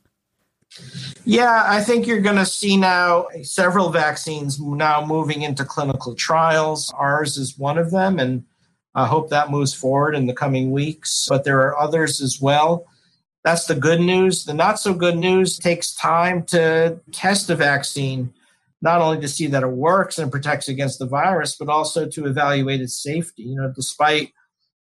Yeah, 1.24 1.64
I 1.66 1.82
think 1.82 2.06
you're 2.06 2.20
going 2.20 2.36
to 2.36 2.46
see 2.46 2.76
now 2.76 3.26
several 3.42 3.90
vaccines 3.90 4.58
now 4.60 5.04
moving 5.04 5.42
into 5.42 5.64
clinical 5.64 6.14
trials. 6.14 6.92
Ours 6.96 7.36
is 7.36 7.58
one 7.58 7.78
of 7.78 7.90
them, 7.90 8.18
and 8.18 8.44
I 8.94 9.06
hope 9.06 9.30
that 9.30 9.50
moves 9.50 9.74
forward 9.74 10.14
in 10.14 10.26
the 10.26 10.34
coming 10.34 10.70
weeks. 10.70 11.26
But 11.28 11.44
there 11.44 11.60
are 11.60 11.78
others 11.78 12.20
as 12.20 12.40
well. 12.40 12.86
That's 13.44 13.66
the 13.66 13.74
good 13.74 14.00
news. 14.00 14.44
The 14.44 14.54
not 14.54 14.78
so 14.78 14.94
good 14.94 15.18
news 15.18 15.58
takes 15.58 15.94
time 15.94 16.44
to 16.44 17.00
test 17.12 17.50
a 17.50 17.56
vaccine, 17.56 18.32
not 18.80 19.00
only 19.00 19.20
to 19.20 19.28
see 19.28 19.46
that 19.48 19.62
it 19.62 19.68
works 19.68 20.18
and 20.18 20.32
protects 20.32 20.68
against 20.68 20.98
the 20.98 21.06
virus, 21.06 21.56
but 21.56 21.68
also 21.68 22.06
to 22.06 22.26
evaluate 22.26 22.80
its 22.80 23.02
safety. 23.02 23.42
You 23.42 23.56
know, 23.56 23.72
despite 23.74 24.32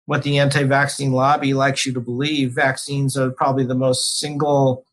what 0.08 0.24
the 0.24 0.40
anti-vaccine 0.40 1.12
lobby 1.12 1.54
likes 1.54 1.86
you 1.86 1.94
to 1.94 2.00
believe, 2.00 2.54
vaccines 2.54 3.18
are 3.18 3.30
probably 3.30 3.66
the 3.66 3.76
most 3.76 4.20
single 4.20 4.86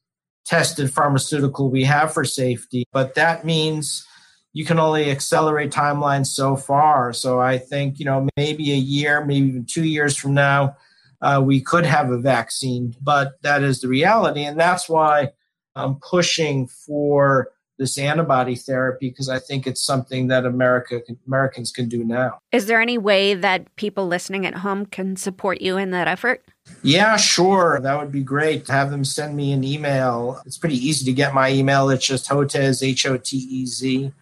tested 0.44 0.92
pharmaceutical 0.92 1.70
we 1.70 1.85
have 1.85 2.12
for 2.12 2.24
safety. 2.24 2.85
But 2.92 3.14
that 3.14 3.44
means 3.44 4.05
you 4.53 4.64
can 4.64 4.81
only 4.81 5.11
accelerate 5.11 5.70
timelines 5.70 6.27
so 6.27 6.57
far. 6.57 7.12
So 7.12 7.40
I 7.40 7.59
think, 7.59 8.00
you 8.00 8.05
know, 8.05 8.29
maybe 8.37 8.72
a 8.72 8.77
year, 8.77 9.24
maybe 9.24 9.46
even 9.46 9.64
two 9.64 9.85
years 9.85 10.16
from 10.16 10.35
now, 10.35 10.77
uh, 11.22 11.40
we 11.44 11.61
could 11.61 11.87
have 11.87 12.11
a 12.11 12.18
vaccine. 12.18 12.94
But 13.00 13.40
that 13.42 13.62
is 13.62 13.81
the 13.81 13.88
reality. 13.88 14.42
And 14.42 14.59
that's 14.59 14.88
why 14.88 15.31
I'm 15.77 15.94
pushing 15.96 16.66
for 16.66 17.50
this 17.78 17.98
antibody 17.98 18.54
therapy 18.54 19.10
because 19.10 19.28
I 19.28 19.38
think 19.38 19.66
it's 19.66 19.84
something 19.84 20.28
that 20.28 20.46
America 20.46 21.00
Americans 21.26 21.72
can 21.72 21.88
do 21.88 22.04
now. 22.04 22.38
Is 22.52 22.66
there 22.66 22.80
any 22.80 22.98
way 22.98 23.34
that 23.34 23.74
people 23.76 24.06
listening 24.06 24.46
at 24.46 24.54
home 24.56 24.87
can 24.87 25.16
support 25.16 25.60
you 25.60 25.76
in 25.76 25.90
that 25.90 26.08
effort? 26.08 26.44
Yeah, 26.82 27.16
sure. 27.16 27.80
That 27.82 27.98
would 27.98 28.12
be 28.12 28.22
great. 28.22 28.66
To 28.66 28.72
have 28.72 28.90
them 28.90 29.04
send 29.04 29.37
me 29.37 29.52
an 29.52 29.64
email. 29.64 30.40
It's 30.46 30.58
pretty 30.58 30.76
easy 30.76 31.04
to 31.06 31.12
get 31.12 31.34
my 31.34 31.50
email. 31.50 31.90
It's 31.90 32.06
just 32.06 32.28
Hotez, 32.28 32.87
H 32.87 33.06
O 33.06 33.16
T 33.16 33.37
E 33.37 33.66
Z, 33.66 34.12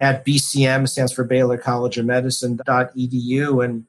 at 0.00 0.24
BCM, 0.24 0.88
stands 0.88 1.12
for 1.12 1.24
Baylor 1.24 1.58
College 1.58 1.98
of 1.98 2.06
Medicine, 2.06 2.58
dot 2.64 2.94
edu, 2.96 3.64
and 3.64 3.84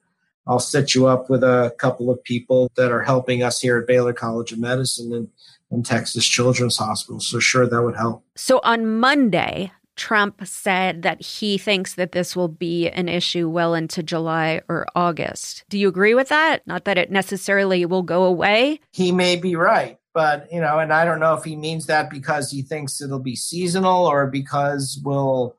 I'll 0.45 0.59
set 0.59 0.93
you 0.93 1.07
up 1.07 1.29
with 1.29 1.43
a 1.43 1.73
couple 1.77 2.09
of 2.09 2.23
people 2.23 2.69
that 2.75 2.91
are 2.91 3.01
helping 3.01 3.43
us 3.43 3.61
here 3.61 3.77
at 3.77 3.87
Baylor 3.87 4.13
College 4.13 4.51
of 4.51 4.59
Medicine. 4.59 5.13
And 5.13 5.29
in 5.73 5.83
Texas 5.83 6.25
Children's 6.25 6.77
Hospital. 6.77 7.19
So, 7.19 7.39
sure, 7.39 7.67
that 7.67 7.83
would 7.83 7.95
help. 7.95 8.23
So, 8.35 8.59
on 8.63 8.99
Monday, 8.99 9.71
Trump 9.95 10.45
said 10.45 11.03
that 11.03 11.21
he 11.21 11.57
thinks 11.57 11.95
that 11.95 12.13
this 12.13 12.35
will 12.35 12.47
be 12.47 12.89
an 12.89 13.09
issue 13.09 13.49
well 13.49 13.73
into 13.73 14.01
July 14.01 14.61
or 14.67 14.87
August. 14.95 15.63
Do 15.69 15.77
you 15.77 15.87
agree 15.87 16.15
with 16.15 16.29
that? 16.29 16.65
Not 16.65 16.85
that 16.85 16.97
it 16.97 17.11
necessarily 17.11 17.85
will 17.85 18.03
go 18.03 18.23
away. 18.23 18.79
He 18.91 19.11
may 19.11 19.35
be 19.35 19.55
right, 19.55 19.97
but 20.13 20.47
you 20.51 20.61
know, 20.61 20.79
and 20.79 20.91
I 20.91 21.05
don't 21.05 21.19
know 21.19 21.35
if 21.35 21.43
he 21.43 21.55
means 21.55 21.85
that 21.87 22.09
because 22.09 22.51
he 22.51 22.61
thinks 22.61 23.01
it'll 23.01 23.19
be 23.19 23.35
seasonal 23.35 24.05
or 24.05 24.27
because 24.27 24.99
we'll 25.03 25.55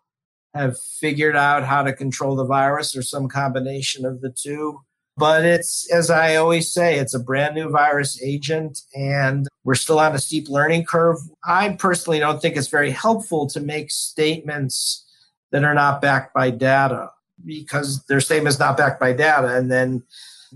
have 0.55 0.79
figured 0.81 1.37
out 1.37 1.64
how 1.64 1.83
to 1.83 1.92
control 1.92 2.37
the 2.37 2.44
virus 2.44 2.96
or 2.96 3.03
some 3.03 3.29
combination 3.29 4.05
of 4.05 4.20
the 4.20 4.31
two. 4.31 4.81
But 5.16 5.44
it's, 5.44 5.90
as 5.92 6.11
I 6.11 6.37
always 6.37 6.72
say, 6.72 6.98
it's 6.98 7.14
a 7.14 7.20
brand 7.20 7.55
new 7.55 7.70
virus 7.70 8.20
agent 8.22 8.81
and 8.94 9.46
we're 9.62 9.77
still 9.77 10.00
on 10.00 10.14
a 10.14 10.18
steep 10.18 10.48
learning 10.48 10.87
curve. 10.87 11.18
I 11.44 11.70
personally 11.70 12.18
don't 12.18 12.42
think 12.42 12.57
it's 12.57 12.68
very 12.68 12.90
helpful 12.90 13.46
to 13.50 13.61
make 13.61 13.90
statements 13.90 15.07
that 15.53 15.62
are 15.62 15.74
not 15.74 16.03
backed 16.03 16.35
by 16.35 16.50
data 16.50 17.11
because 17.44 18.05
their 18.07 18.20
statement 18.20 18.55
is 18.55 18.59
not 18.59 18.77
backed 18.77 18.98
by 18.98 19.12
data. 19.12 19.55
And 19.57 19.70
then 19.70 20.03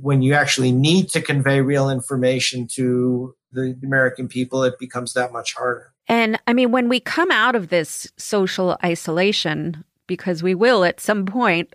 when 0.00 0.22
you 0.22 0.34
actually 0.34 0.72
need 0.72 1.08
to 1.10 1.20
convey 1.20 1.60
real 1.60 1.88
information 1.88 2.66
to 2.72 3.34
the 3.52 3.78
American 3.84 4.26
people, 4.26 4.64
it 4.64 4.78
becomes 4.78 5.14
that 5.14 5.32
much 5.32 5.54
harder. 5.54 5.92
And 6.08 6.38
I 6.46 6.52
mean, 6.52 6.72
when 6.72 6.88
we 6.88 7.00
come 7.00 7.30
out 7.30 7.54
of 7.54 7.68
this 7.68 8.10
social 8.16 8.76
isolation, 8.84 9.84
because 10.06 10.42
we 10.42 10.54
will 10.54 10.84
at 10.84 11.00
some 11.00 11.26
point, 11.26 11.74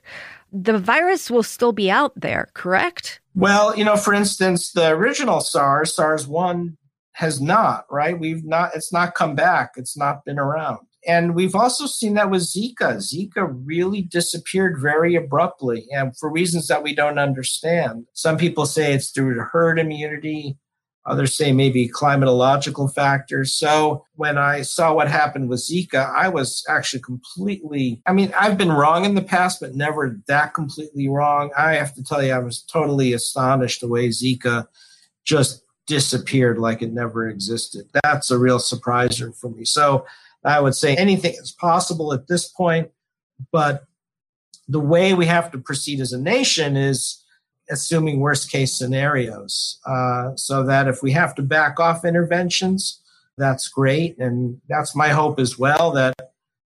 the 0.53 0.77
virus 0.77 1.31
will 1.31 1.43
still 1.43 1.71
be 1.71 1.89
out 1.89 2.13
there, 2.15 2.49
correct? 2.53 3.19
Well, 3.35 3.75
you 3.75 3.83
know, 3.83 3.97
for 3.97 4.13
instance, 4.13 4.71
the 4.71 4.89
original 4.89 5.41
SARS, 5.41 5.95
SARS 5.95 6.27
1, 6.27 6.77
has 7.13 7.41
not, 7.41 7.85
right? 7.89 8.17
We've 8.17 8.45
not, 8.45 8.71
it's 8.75 8.93
not 8.93 9.15
come 9.15 9.35
back. 9.35 9.71
It's 9.75 9.97
not 9.97 10.23
been 10.25 10.39
around. 10.39 10.79
And 11.05 11.35
we've 11.35 11.55
also 11.55 11.85
seen 11.85 12.13
that 12.13 12.31
with 12.31 12.43
Zika. 12.43 12.97
Zika 12.97 13.53
really 13.65 14.01
disappeared 14.01 14.79
very 14.79 15.15
abruptly 15.15 15.85
and 15.91 16.17
for 16.17 16.31
reasons 16.31 16.67
that 16.67 16.83
we 16.83 16.95
don't 16.95 17.19
understand. 17.19 18.05
Some 18.13 18.37
people 18.37 18.65
say 18.65 18.93
it's 18.93 19.11
due 19.11 19.33
to 19.33 19.41
herd 19.41 19.79
immunity. 19.79 20.57
Others 21.05 21.35
say 21.35 21.51
maybe 21.51 21.89
climatological 21.89 22.93
factors. 22.93 23.53
So 23.53 24.05
when 24.15 24.37
I 24.37 24.61
saw 24.61 24.93
what 24.93 25.09
happened 25.09 25.49
with 25.49 25.59
Zika, 25.59 26.13
I 26.15 26.29
was 26.29 26.63
actually 26.69 27.01
completely, 27.01 28.01
I 28.05 28.13
mean, 28.13 28.33
I've 28.39 28.57
been 28.57 28.71
wrong 28.71 29.03
in 29.03 29.13
the 29.13 29.21
past, 29.21 29.59
but 29.59 29.75
never 29.75 30.19
that 30.27 30.53
completely 30.53 31.09
wrong. 31.09 31.51
I 31.57 31.75
have 31.75 31.93
to 31.95 32.03
tell 32.03 32.23
you, 32.23 32.31
I 32.31 32.39
was 32.39 32.61
totally 32.61 33.11
astonished 33.11 33.81
the 33.81 33.89
way 33.89 34.07
Zika 34.09 34.67
just 35.25 35.63
disappeared 35.87 36.57
like 36.57 36.81
it 36.81 36.93
never 36.93 37.27
existed. 37.27 37.85
That's 38.03 38.31
a 38.31 38.37
real 38.37 38.59
surpriser 38.59 39.37
for 39.37 39.49
me. 39.49 39.65
So 39.65 40.05
I 40.45 40.61
would 40.61 40.75
say 40.75 40.95
anything 40.95 41.33
is 41.33 41.51
possible 41.51 42.13
at 42.13 42.27
this 42.27 42.47
point, 42.47 42.91
but 43.51 43.85
the 44.69 44.79
way 44.79 45.13
we 45.13 45.25
have 45.25 45.51
to 45.51 45.57
proceed 45.57 45.99
as 45.99 46.13
a 46.13 46.19
nation 46.19 46.77
is 46.77 47.22
assuming 47.69 48.19
worst 48.19 48.51
case 48.51 48.73
scenarios 48.73 49.79
uh, 49.85 50.35
so 50.35 50.63
that 50.63 50.87
if 50.87 51.01
we 51.01 51.11
have 51.11 51.33
to 51.35 51.41
back 51.41 51.79
off 51.79 52.05
interventions, 52.05 53.01
that's 53.37 53.67
great. 53.67 54.17
And 54.17 54.61
that's 54.67 54.95
my 54.95 55.09
hope 55.09 55.39
as 55.39 55.57
well 55.57 55.91
that 55.91 56.13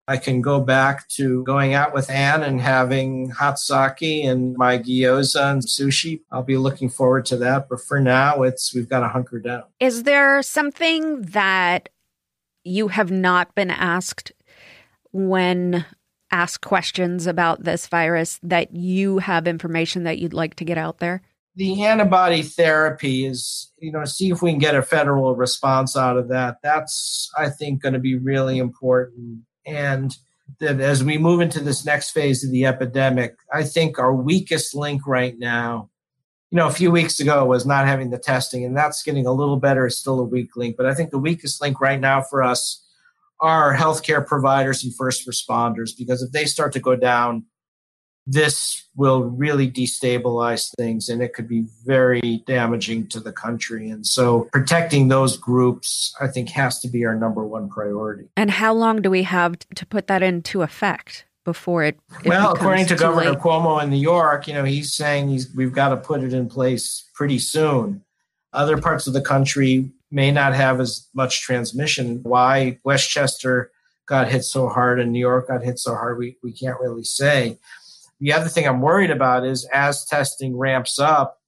I 0.08 0.18
can 0.18 0.42
go 0.42 0.60
back 0.60 1.08
to 1.10 1.44
going 1.44 1.74
out 1.74 1.94
with 1.94 2.12
Anne 2.12 2.44
and 2.44 2.62
having 2.62 3.30
hot 3.32 3.58
sake 3.58 4.26
and 4.26 4.56
my 4.56 4.78
gyoza 4.78 5.52
and 5.52 5.62
sushi. 5.64 6.22
I'll 6.32 6.44
be 6.44 6.58
looking 6.58 6.90
forward 6.90 7.26
to 7.28 7.38
that. 7.38 7.70
But 7.70 7.82
for 7.82 8.00
now, 8.00 8.44
it's 8.44 8.74
we've 8.74 8.90
got 8.90 9.00
to 9.00 9.08
hunker 9.08 9.40
down. 9.40 9.64
Is 9.80 10.04
there 10.04 10.44
something 10.44 11.24
that 11.24 11.90
you 12.64 12.90
have 12.90 13.12
not 13.12 13.56
been 13.56 13.72
asked 13.72 14.32
when 15.12 15.86
asked 16.32 16.62
questions 16.62 17.28
about 17.28 17.64
this 17.64 17.88
virus 17.88 18.40
that 18.44 18.74
you 18.76 19.20
have 19.20 19.48
information 19.48 20.04
that 20.04 20.18
you'd 20.18 20.34
like 20.34 20.56
to 20.56 20.66
get 20.66 20.78
out 20.78 21.00
there? 21.00 21.22
The 21.56 21.84
antibody 21.84 22.42
therapy 22.42 23.26
is, 23.26 23.72
you 23.80 23.92
know, 23.92 24.04
see 24.04 24.30
if 24.30 24.42
we 24.42 24.52
can 24.52 24.60
get 24.60 24.76
a 24.76 24.82
federal 24.82 25.36
response 25.36 25.96
out 25.96 26.18
of 26.18 26.28
that. 26.28 26.58
That's, 26.62 27.32
I 27.38 27.50
think, 27.50 27.82
going 27.82 27.94
to 27.94 28.00
be 28.00 28.18
really 28.18 28.58
important. 28.58 29.44
And 29.66 30.16
that 30.60 30.82
as 30.82 31.04
we 31.04 31.18
move 31.18 31.42
into 31.42 31.62
this 31.62 31.86
next 31.86 32.12
phase 32.12 32.44
of 32.44 32.52
the 32.52 32.66
epidemic, 32.66 33.36
I 33.54 33.64
think 33.64 33.98
our 33.98 34.14
weakest 34.14 34.76
link 34.76 35.08
right 35.08 35.38
now 35.40 35.90
you 36.56 36.58
know, 36.58 36.68
a 36.68 36.72
few 36.72 36.92
weeks 36.92 37.20
ago 37.20 37.44
was 37.44 37.66
not 37.66 37.86
having 37.86 38.12
the 38.12 38.18
testing, 38.18 38.64
and 38.64 38.78
that's 38.78 39.04
getting 39.04 39.26
a 39.26 39.32
little 39.34 39.58
better. 39.58 39.86
It's 39.88 39.98
still 39.98 40.22
a 40.22 40.24
weak 40.24 40.56
link, 40.56 40.78
but 40.78 40.86
I 40.86 40.94
think 40.94 41.12
the 41.12 41.18
weakest 41.18 41.62
link 41.62 41.82
right 41.82 42.00
now 42.00 42.22
for 42.22 42.44
us 42.44 42.85
are 43.42 43.76
healthcare 43.76 44.26
providers 44.26 44.84
and 44.84 44.96
first 44.96 45.28
responders, 45.28 45.92
because 45.98 46.22
if 46.22 46.32
they 46.32 46.46
start 46.46 46.74
to 46.74 46.80
go 46.80 46.96
down, 46.96 47.46
this 48.28 48.88
will 48.96 49.24
really 49.24 49.70
destabilize 49.70 50.74
things 50.78 51.10
and 51.10 51.22
it 51.22 51.34
could 51.34 51.48
be 51.48 51.66
very 51.86 52.44
damaging 52.48 53.08
to 53.08 53.20
the 53.20 53.32
country. 53.32 53.90
And 53.90 54.06
so 54.06 54.50
protecting 54.52 55.10
those 55.10 55.38
groups, 55.38 56.14
I 56.20 56.28
think, 56.28 56.50
has 56.50 56.80
to 56.80 56.88
be 56.88 57.06
our 57.06 57.16
number 57.16 57.46
one 57.46 57.70
priority. 57.70 58.30
And 58.36 58.50
how 58.50 58.74
long 58.74 59.02
do 59.02 59.12
we 59.12 59.24
have 59.24 59.58
to 59.76 59.86
put 59.86 60.08
that 60.08 60.24
into 60.24 60.62
effect? 60.62 61.26
before 61.44 61.84
it, 61.84 62.00
it 62.24 62.28
well 62.28 62.54
according 62.54 62.88
to 62.88 62.96
governor 62.96 63.30
late. 63.30 63.40
cuomo 63.40 63.82
in 63.82 63.92
new 63.92 63.96
york 63.96 64.48
you 64.48 64.54
know 64.56 64.64
he's 64.64 64.96
saying 64.96 65.30
he's, 65.30 65.56
we've 65.56 65.72
got 65.72 65.90
to 65.90 65.98
put 65.98 66.24
it 66.24 66.34
in 66.34 66.50
place 66.50 67.08
pretty 67.14 67.38
soon 67.38 68.02
other 68.56 68.78
parts 68.78 69.08
of 69.08 69.14
the 69.14 69.22
country 69.22 69.90
may 70.12 70.32
not 70.32 70.54
have 70.56 70.80
as 70.80 71.08
much 71.14 71.42
transmission. 71.42 72.22
Why 72.24 72.80
westchester 72.84 73.72
got 74.08 74.28
hit 74.30 74.44
so 74.44 74.70
hard 74.70 75.00
and 75.00 75.12
new 75.12 75.20
york 75.20 75.48
got 75.48 75.64
hit 75.64 75.80
so 75.80 75.94
hard 75.96 76.18
we, 76.18 76.38
we 76.44 76.52
can't 76.52 76.80
really 76.80 77.04
say. 77.04 77.58
The 78.20 78.34
other 78.34 78.50
thing 78.50 78.68
i'm 78.68 78.82
worried 78.82 79.12
about 79.12 79.46
is 79.46 79.68
as 79.74 80.06
testing 80.06 80.58
ramps 80.58 81.00
up 81.00 81.40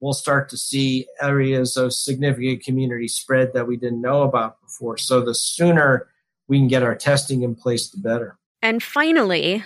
we'll 0.00 0.12
start 0.12 0.48
to 0.50 0.56
see 0.56 1.06
areas 1.20 1.76
of 1.76 1.92
significant 1.92 2.62
community 2.62 3.08
spread 3.08 3.52
that 3.54 3.66
we 3.66 3.76
didn't 3.76 4.00
know 4.00 4.22
about 4.22 4.60
before. 4.60 4.98
So 4.98 5.20
the 5.20 5.34
sooner 5.34 6.08
we 6.48 6.58
can 6.58 6.68
get 6.68 6.82
our 6.82 6.94
testing 6.94 7.42
in 7.42 7.54
place 7.54 7.88
the 7.88 7.98
better. 7.98 8.38
And 8.62 8.82
finally, 8.82 9.64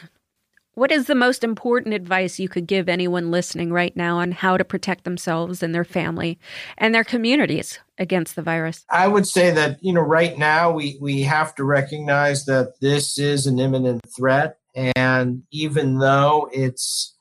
what 0.74 0.92
is 0.92 1.06
the 1.06 1.14
most 1.14 1.42
important 1.42 1.94
advice 1.94 2.38
you 2.38 2.48
could 2.48 2.66
give 2.66 2.88
anyone 2.88 3.30
listening 3.30 3.72
right 3.72 3.96
now 3.96 4.18
on 4.18 4.32
how 4.32 4.56
to 4.56 4.64
protect 4.64 5.04
themselves 5.04 5.62
and 5.62 5.74
their 5.74 5.84
family 5.84 6.38
and 6.78 6.94
their 6.94 7.04
communities 7.04 7.80
against 7.98 8.36
the 8.36 8.42
virus? 8.42 8.84
I 8.90 9.08
would 9.08 9.26
say 9.26 9.50
that, 9.50 9.78
you 9.82 9.92
know, 9.92 10.00
right 10.00 10.38
now 10.38 10.70
we, 10.70 10.96
we 11.00 11.22
have 11.22 11.54
to 11.56 11.64
recognize 11.64 12.44
that 12.44 12.80
this 12.80 13.18
is 13.18 13.46
an 13.46 13.58
imminent 13.58 14.02
threat. 14.16 14.58
And 14.74 15.42
even 15.50 15.98
though 15.98 16.48
it's 16.52 17.16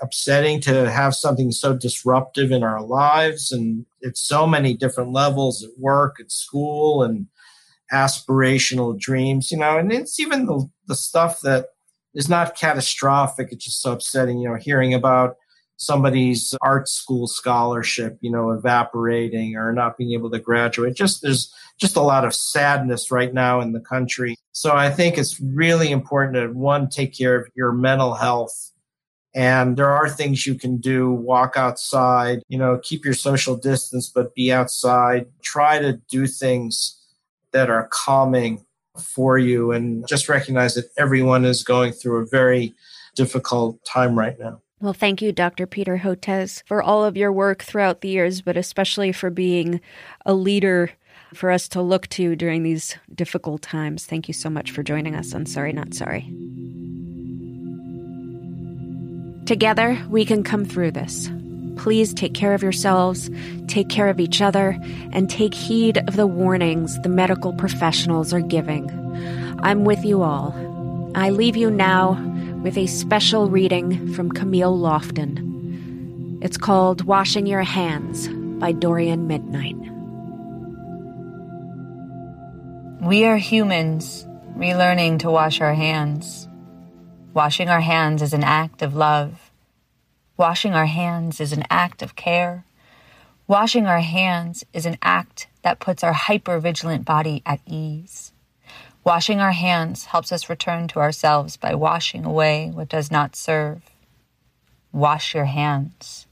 upsetting 0.00 0.60
to 0.62 0.90
have 0.90 1.14
something 1.14 1.52
so 1.52 1.76
disruptive 1.76 2.50
in 2.50 2.64
our 2.64 2.82
lives 2.82 3.52
and 3.52 3.86
it's 4.00 4.26
so 4.26 4.46
many 4.46 4.74
different 4.74 5.12
levels 5.12 5.62
at 5.62 5.70
work, 5.78 6.16
at 6.18 6.32
school, 6.32 7.02
and 7.02 7.26
aspirational 7.92 8.98
dreams, 8.98 9.52
you 9.52 9.58
know, 9.58 9.78
and 9.78 9.92
it's 9.92 10.18
even 10.18 10.46
the, 10.46 10.68
the 10.88 10.96
stuff 10.96 11.40
that 11.42 11.66
is 12.14 12.28
not 12.28 12.56
catastrophic. 12.56 13.48
It's 13.52 13.64
just 13.64 13.82
so 13.82 13.92
upsetting, 13.92 14.38
you 14.38 14.48
know, 14.48 14.56
hearing 14.56 14.94
about 14.94 15.36
somebody's 15.76 16.54
art 16.62 16.88
school 16.88 17.26
scholarship, 17.26 18.16
you 18.20 18.30
know, 18.30 18.50
evaporating 18.52 19.56
or 19.56 19.72
not 19.72 19.96
being 19.96 20.12
able 20.12 20.30
to 20.30 20.38
graduate. 20.38 20.94
Just 20.94 21.22
there's 21.22 21.52
just 21.78 21.96
a 21.96 22.02
lot 22.02 22.24
of 22.24 22.34
sadness 22.34 23.10
right 23.10 23.34
now 23.34 23.60
in 23.60 23.72
the 23.72 23.80
country. 23.80 24.36
So 24.52 24.72
I 24.72 24.90
think 24.90 25.18
it's 25.18 25.40
really 25.40 25.90
important 25.90 26.34
to 26.34 26.48
one, 26.56 26.88
take 26.88 27.16
care 27.16 27.36
of 27.36 27.48
your 27.54 27.72
mental 27.72 28.14
health. 28.14 28.70
And 29.34 29.76
there 29.76 29.90
are 29.90 30.10
things 30.10 30.46
you 30.46 30.54
can 30.54 30.76
do. 30.76 31.10
Walk 31.10 31.56
outside, 31.56 32.42
you 32.48 32.58
know, 32.58 32.78
keep 32.82 33.04
your 33.04 33.14
social 33.14 33.56
distance, 33.56 34.10
but 34.14 34.34
be 34.34 34.52
outside. 34.52 35.26
Try 35.42 35.78
to 35.78 35.94
do 36.10 36.26
things 36.26 36.98
that 37.52 37.70
are 37.70 37.88
calming 37.90 38.64
for 38.98 39.38
you 39.38 39.72
and 39.72 40.06
just 40.06 40.28
recognize 40.28 40.74
that 40.74 40.90
everyone 40.96 41.44
is 41.44 41.64
going 41.64 41.92
through 41.92 42.22
a 42.22 42.26
very 42.26 42.74
difficult 43.14 43.82
time 43.84 44.18
right 44.18 44.38
now. 44.38 44.60
Well, 44.80 44.92
thank 44.92 45.22
you, 45.22 45.32
Dr. 45.32 45.66
Peter 45.66 45.98
Hotez, 45.98 46.62
for 46.66 46.82
all 46.82 47.04
of 47.04 47.16
your 47.16 47.32
work 47.32 47.62
throughout 47.62 48.00
the 48.00 48.08
years, 48.08 48.42
but 48.42 48.56
especially 48.56 49.12
for 49.12 49.30
being 49.30 49.80
a 50.26 50.34
leader 50.34 50.90
for 51.34 51.50
us 51.50 51.68
to 51.68 51.80
look 51.80 52.08
to 52.08 52.34
during 52.34 52.62
these 52.62 52.96
difficult 53.14 53.62
times. 53.62 54.04
Thank 54.06 54.28
you 54.28 54.34
so 54.34 54.50
much 54.50 54.70
for 54.70 54.82
joining 54.82 55.14
us 55.14 55.34
on 55.34 55.46
Sorry 55.46 55.72
Not 55.72 55.94
Sorry. 55.94 56.22
Together, 59.46 60.04
we 60.08 60.24
can 60.24 60.42
come 60.42 60.64
through 60.64 60.92
this. 60.92 61.30
Please 61.76 62.12
take 62.14 62.34
care 62.34 62.54
of 62.54 62.62
yourselves, 62.62 63.30
take 63.66 63.88
care 63.88 64.08
of 64.08 64.20
each 64.20 64.40
other, 64.40 64.78
and 65.12 65.28
take 65.28 65.54
heed 65.54 65.98
of 66.08 66.16
the 66.16 66.26
warnings 66.26 67.00
the 67.02 67.08
medical 67.08 67.52
professionals 67.54 68.32
are 68.32 68.40
giving. 68.40 68.90
I'm 69.62 69.84
with 69.84 70.04
you 70.04 70.22
all. 70.22 70.54
I 71.14 71.30
leave 71.30 71.56
you 71.56 71.70
now 71.70 72.12
with 72.62 72.76
a 72.78 72.86
special 72.86 73.48
reading 73.48 74.12
from 74.14 74.30
Camille 74.30 74.76
Lofton. 74.76 76.42
It's 76.42 76.56
called 76.56 77.04
Washing 77.04 77.46
Your 77.46 77.62
Hands 77.62 78.28
by 78.60 78.72
Dori 78.72 79.14
Midnight. 79.16 79.76
We 83.00 83.24
are 83.24 83.36
humans 83.36 84.26
relearning 84.56 85.20
to 85.20 85.30
wash 85.30 85.60
our 85.60 85.74
hands. 85.74 86.48
Washing 87.34 87.68
our 87.68 87.80
hands 87.80 88.22
is 88.22 88.32
an 88.32 88.44
act 88.44 88.82
of 88.82 88.94
love. 88.94 89.51
Washing 90.42 90.74
our 90.74 90.86
hands 90.86 91.40
is 91.40 91.52
an 91.52 91.62
act 91.70 92.02
of 92.02 92.16
care. 92.16 92.64
Washing 93.46 93.86
our 93.86 94.00
hands 94.00 94.64
is 94.72 94.86
an 94.86 94.98
act 95.00 95.46
that 95.62 95.78
puts 95.78 96.02
our 96.02 96.12
hyper-vigilant 96.12 97.04
body 97.04 97.44
at 97.46 97.60
ease. 97.64 98.32
Washing 99.04 99.38
our 99.38 99.52
hands 99.52 100.06
helps 100.06 100.32
us 100.32 100.50
return 100.50 100.88
to 100.88 100.98
ourselves 100.98 101.56
by 101.56 101.76
washing 101.76 102.24
away 102.24 102.72
what 102.74 102.88
does 102.88 103.08
not 103.08 103.36
serve. 103.36 103.82
Wash 104.90 105.32
your 105.32 105.44
hands. 105.44 106.26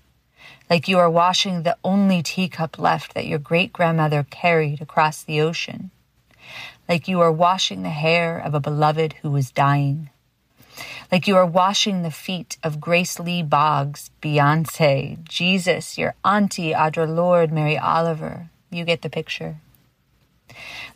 Like 0.68 0.88
you 0.88 0.98
are 0.98 1.08
washing 1.08 1.62
the 1.62 1.76
only 1.84 2.20
teacup 2.20 2.80
left 2.80 3.14
that 3.14 3.28
your 3.28 3.38
great 3.38 3.72
grandmother 3.72 4.26
carried 4.28 4.82
across 4.82 5.22
the 5.22 5.40
ocean. 5.40 5.92
Like 6.88 7.06
you 7.06 7.20
are 7.20 7.30
washing 7.30 7.84
the 7.84 7.90
hair 7.90 8.40
of 8.40 8.54
a 8.54 8.60
beloved 8.60 9.12
who 9.22 9.30
was 9.30 9.52
dying 9.52 10.10
like 11.10 11.26
you 11.26 11.36
are 11.36 11.46
washing 11.46 12.02
the 12.02 12.10
feet 12.10 12.56
of 12.62 12.80
Grace 12.80 13.18
Lee 13.18 13.42
Boggs, 13.42 14.10
Beyonce, 14.22 15.22
Jesus, 15.24 15.98
your 15.98 16.14
auntie, 16.24 16.72
Audre 16.72 17.08
Lorde, 17.08 17.52
Mary 17.52 17.76
Oliver. 17.76 18.48
You 18.70 18.84
get 18.84 19.02
the 19.02 19.10
picture. 19.10 19.56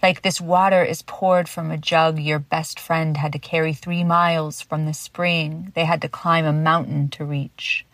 Like 0.03 0.23
this 0.23 0.41
water 0.41 0.85
is 0.85 1.03
poured 1.03 1.49
from 1.49 1.71
a 1.71 1.79
jug 1.79 2.19
your 2.19 2.39
best 2.39 2.79
friend 2.79 3.17
had 3.17 3.33
to 3.33 3.39
carry 3.39 3.73
three 3.73 4.05
miles 4.05 4.61
from 4.61 4.87
the 4.87 4.95
spring 4.95 5.73
they 5.75 5.85
had 5.85 6.03
to 6.03 6.09
climb 6.09 6.45
a 6.45 6.53
mountain 6.53 7.09
to 7.11 7.25
reach. 7.25 7.87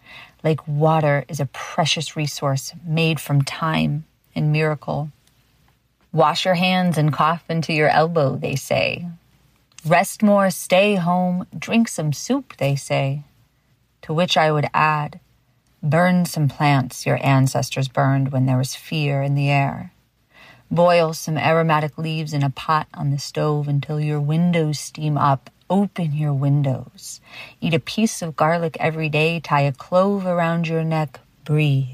Like 0.43 0.67
water 0.67 1.25
is 1.29 1.41
a 1.41 1.47
precious 1.47 2.17
resource 2.17 2.73
made 2.85 3.21
from 3.21 3.43
time 3.43 4.05
and 4.35 4.53
miracle. 4.53 5.11
Wash 6.13 6.45
your 6.45 6.55
hands 6.55 6.99
and 6.99 7.13
cough 7.13 7.45
into 7.49 7.73
your 7.73 7.89
elbow, 7.89 8.37
they 8.37 8.57
say. 8.57 9.07
Rest 9.87 10.23
more, 10.23 10.51
stay 10.51 10.97
home, 10.97 11.47
drink 11.59 11.89
some 11.89 12.13
soup, 12.13 12.57
they 12.59 12.77
say. 12.77 13.25
To 14.03 14.13
which 14.13 14.37
I 14.37 14.53
would 14.53 14.69
add, 14.75 15.21
burn 15.83 16.27
some 16.27 16.49
plants 16.49 17.07
your 17.07 17.19
ancestors 17.25 17.89
burned 17.89 18.31
when 18.31 18.45
there 18.45 18.59
was 18.59 18.75
fear 18.75 19.23
in 19.23 19.35
the 19.35 19.49
air. 19.49 19.93
Boil 20.71 21.15
some 21.15 21.39
aromatic 21.39 21.97
leaves 21.97 22.35
in 22.35 22.43
a 22.43 22.51
pot 22.51 22.89
on 22.93 23.11
the 23.11 23.19
stove 23.19 23.69
until 23.69 23.99
your 23.99 24.21
windows 24.21 24.79
steam 24.79 25.17
up. 25.17 25.51
Open 25.71 26.13
your 26.13 26.35
windows. 26.35 27.21
Eat 27.61 27.75
a 27.75 27.81
piece 27.81 28.23
of 28.23 28.37
garlic 28.37 28.77
every 28.79 29.09
day. 29.09 29.41
Tie 29.41 29.63
a 29.63 29.73
clove 29.73 30.27
around 30.27 30.69
your 30.69 30.85
neck. 30.85 31.21
Breathe. 31.45 31.87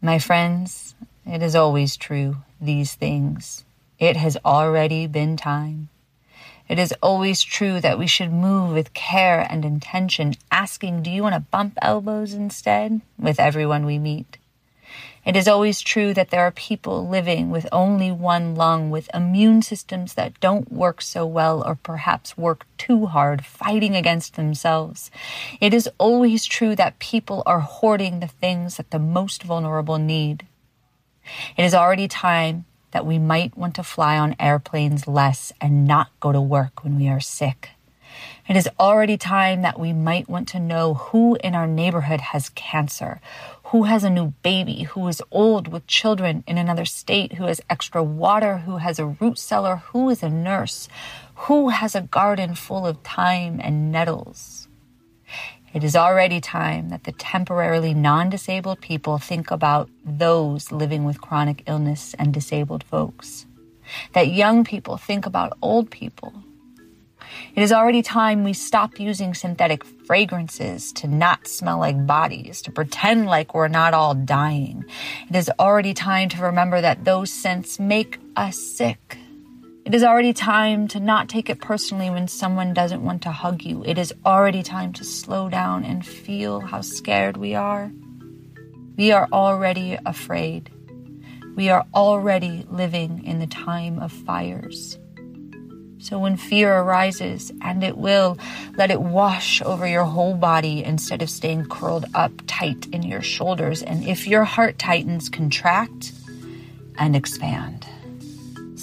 My 0.00 0.18
friends, 0.18 0.94
it 1.26 1.42
is 1.42 1.54
always 1.54 1.96
true, 1.96 2.38
these 2.60 2.94
things. 2.94 3.64
It 4.00 4.16
has 4.16 4.38
already 4.46 5.06
been 5.06 5.36
time. 5.36 5.90
It 6.70 6.78
is 6.78 6.94
always 7.02 7.42
true 7.42 7.82
that 7.82 7.98
we 7.98 8.06
should 8.06 8.32
move 8.32 8.72
with 8.72 8.94
care 8.94 9.40
and 9.40 9.62
intention, 9.62 10.36
asking, 10.50 11.02
Do 11.02 11.10
you 11.10 11.22
want 11.22 11.34
to 11.34 11.40
bump 11.40 11.76
elbows 11.82 12.32
instead? 12.32 13.02
with 13.18 13.38
everyone 13.38 13.84
we 13.84 13.98
meet. 13.98 14.38
It 15.26 15.36
is 15.36 15.46
always 15.46 15.82
true 15.82 16.14
that 16.14 16.30
there 16.30 16.40
are 16.40 16.50
people 16.50 17.06
living 17.06 17.50
with 17.50 17.68
only 17.70 18.10
one 18.10 18.54
lung, 18.54 18.88
with 18.88 19.10
immune 19.12 19.60
systems 19.60 20.14
that 20.14 20.40
don't 20.40 20.72
work 20.72 21.02
so 21.02 21.26
well 21.26 21.62
or 21.62 21.74
perhaps 21.74 22.38
work 22.38 22.66
too 22.78 23.04
hard, 23.04 23.44
fighting 23.44 23.94
against 23.94 24.36
themselves. 24.36 25.10
It 25.60 25.74
is 25.74 25.90
always 25.98 26.46
true 26.46 26.74
that 26.76 27.00
people 27.00 27.42
are 27.44 27.60
hoarding 27.60 28.20
the 28.20 28.28
things 28.28 28.78
that 28.78 28.92
the 28.92 28.98
most 28.98 29.42
vulnerable 29.42 29.98
need. 29.98 30.46
It 31.58 31.64
is 31.64 31.74
already 31.74 32.08
time 32.08 32.64
that 32.92 33.06
we 33.06 33.18
might 33.18 33.56
want 33.56 33.74
to 33.76 33.82
fly 33.82 34.18
on 34.18 34.36
airplanes 34.38 35.06
less 35.06 35.52
and 35.60 35.86
not 35.86 36.08
go 36.20 36.32
to 36.32 36.40
work 36.40 36.84
when 36.84 36.96
we 36.96 37.08
are 37.08 37.20
sick. 37.20 37.70
It 38.48 38.56
is 38.56 38.68
already 38.80 39.16
time 39.16 39.62
that 39.62 39.78
we 39.78 39.92
might 39.92 40.28
want 40.28 40.48
to 40.48 40.58
know 40.58 40.94
who 40.94 41.36
in 41.36 41.54
our 41.54 41.68
neighborhood 41.68 42.20
has 42.20 42.48
cancer, 42.50 43.20
who 43.64 43.84
has 43.84 44.02
a 44.02 44.10
new 44.10 44.32
baby, 44.42 44.82
who 44.82 45.06
is 45.06 45.22
old 45.30 45.68
with 45.68 45.86
children 45.86 46.42
in 46.46 46.58
another 46.58 46.84
state, 46.84 47.34
who 47.34 47.44
has 47.44 47.60
extra 47.70 48.02
water, 48.02 48.58
who 48.58 48.78
has 48.78 48.98
a 48.98 49.06
root 49.06 49.38
cellar, 49.38 49.76
who 49.76 50.10
is 50.10 50.22
a 50.22 50.28
nurse, 50.28 50.88
who 51.46 51.68
has 51.68 51.94
a 51.94 52.00
garden 52.00 52.56
full 52.56 52.84
of 52.84 52.98
thyme 53.02 53.60
and 53.62 53.92
nettles. 53.92 54.66
It 55.72 55.84
is 55.84 55.94
already 55.96 56.40
time 56.40 56.88
that 56.88 57.04
the 57.04 57.12
temporarily 57.12 57.94
non 57.94 58.30
disabled 58.30 58.80
people 58.80 59.18
think 59.18 59.50
about 59.50 59.88
those 60.04 60.72
living 60.72 61.04
with 61.04 61.20
chronic 61.20 61.62
illness 61.66 62.14
and 62.18 62.34
disabled 62.34 62.84
folks. 62.84 63.46
That 64.12 64.28
young 64.28 64.64
people 64.64 64.96
think 64.96 65.26
about 65.26 65.56
old 65.62 65.90
people 65.90 66.32
it 67.54 67.62
is 67.62 67.72
already 67.72 68.02
time 68.02 68.44
we 68.44 68.52
stop 68.52 68.98
using 68.98 69.34
synthetic 69.34 69.84
fragrances 69.84 70.92
to 70.94 71.08
not 71.08 71.46
smell 71.46 71.78
like 71.78 72.06
bodies, 72.06 72.62
to 72.62 72.72
pretend 72.72 73.26
like 73.26 73.54
we're 73.54 73.68
not 73.68 73.94
all 73.94 74.14
dying. 74.14 74.84
It 75.28 75.36
is 75.36 75.50
already 75.58 75.94
time 75.94 76.28
to 76.30 76.42
remember 76.42 76.80
that 76.80 77.04
those 77.04 77.32
scents 77.32 77.78
make 77.78 78.18
us 78.36 78.58
sick. 78.58 79.18
It 79.90 79.96
is 79.96 80.04
already 80.04 80.32
time 80.32 80.86
to 80.86 81.00
not 81.00 81.28
take 81.28 81.50
it 81.50 81.60
personally 81.60 82.10
when 82.10 82.28
someone 82.28 82.72
doesn't 82.72 83.02
want 83.02 83.22
to 83.22 83.32
hug 83.32 83.64
you. 83.64 83.82
It 83.84 83.98
is 83.98 84.14
already 84.24 84.62
time 84.62 84.92
to 84.92 85.04
slow 85.04 85.48
down 85.48 85.82
and 85.82 86.06
feel 86.06 86.60
how 86.60 86.80
scared 86.80 87.36
we 87.36 87.56
are. 87.56 87.90
We 88.96 89.10
are 89.10 89.26
already 89.32 89.98
afraid. 90.06 90.70
We 91.56 91.70
are 91.70 91.84
already 91.92 92.64
living 92.70 93.24
in 93.24 93.40
the 93.40 93.48
time 93.48 93.98
of 93.98 94.12
fires. 94.12 94.96
So 95.98 96.20
when 96.20 96.36
fear 96.36 96.72
arises, 96.72 97.50
and 97.60 97.82
it 97.82 97.96
will, 97.96 98.38
let 98.76 98.92
it 98.92 99.02
wash 99.02 99.60
over 99.60 99.88
your 99.88 100.04
whole 100.04 100.34
body 100.34 100.84
instead 100.84 101.20
of 101.20 101.28
staying 101.28 101.64
curled 101.64 102.04
up 102.14 102.30
tight 102.46 102.86
in 102.92 103.02
your 103.02 103.22
shoulders. 103.22 103.82
And 103.82 104.06
if 104.06 104.28
your 104.28 104.44
heart 104.44 104.78
tightens, 104.78 105.28
contract 105.28 106.12
and 106.96 107.16
expand. 107.16 107.88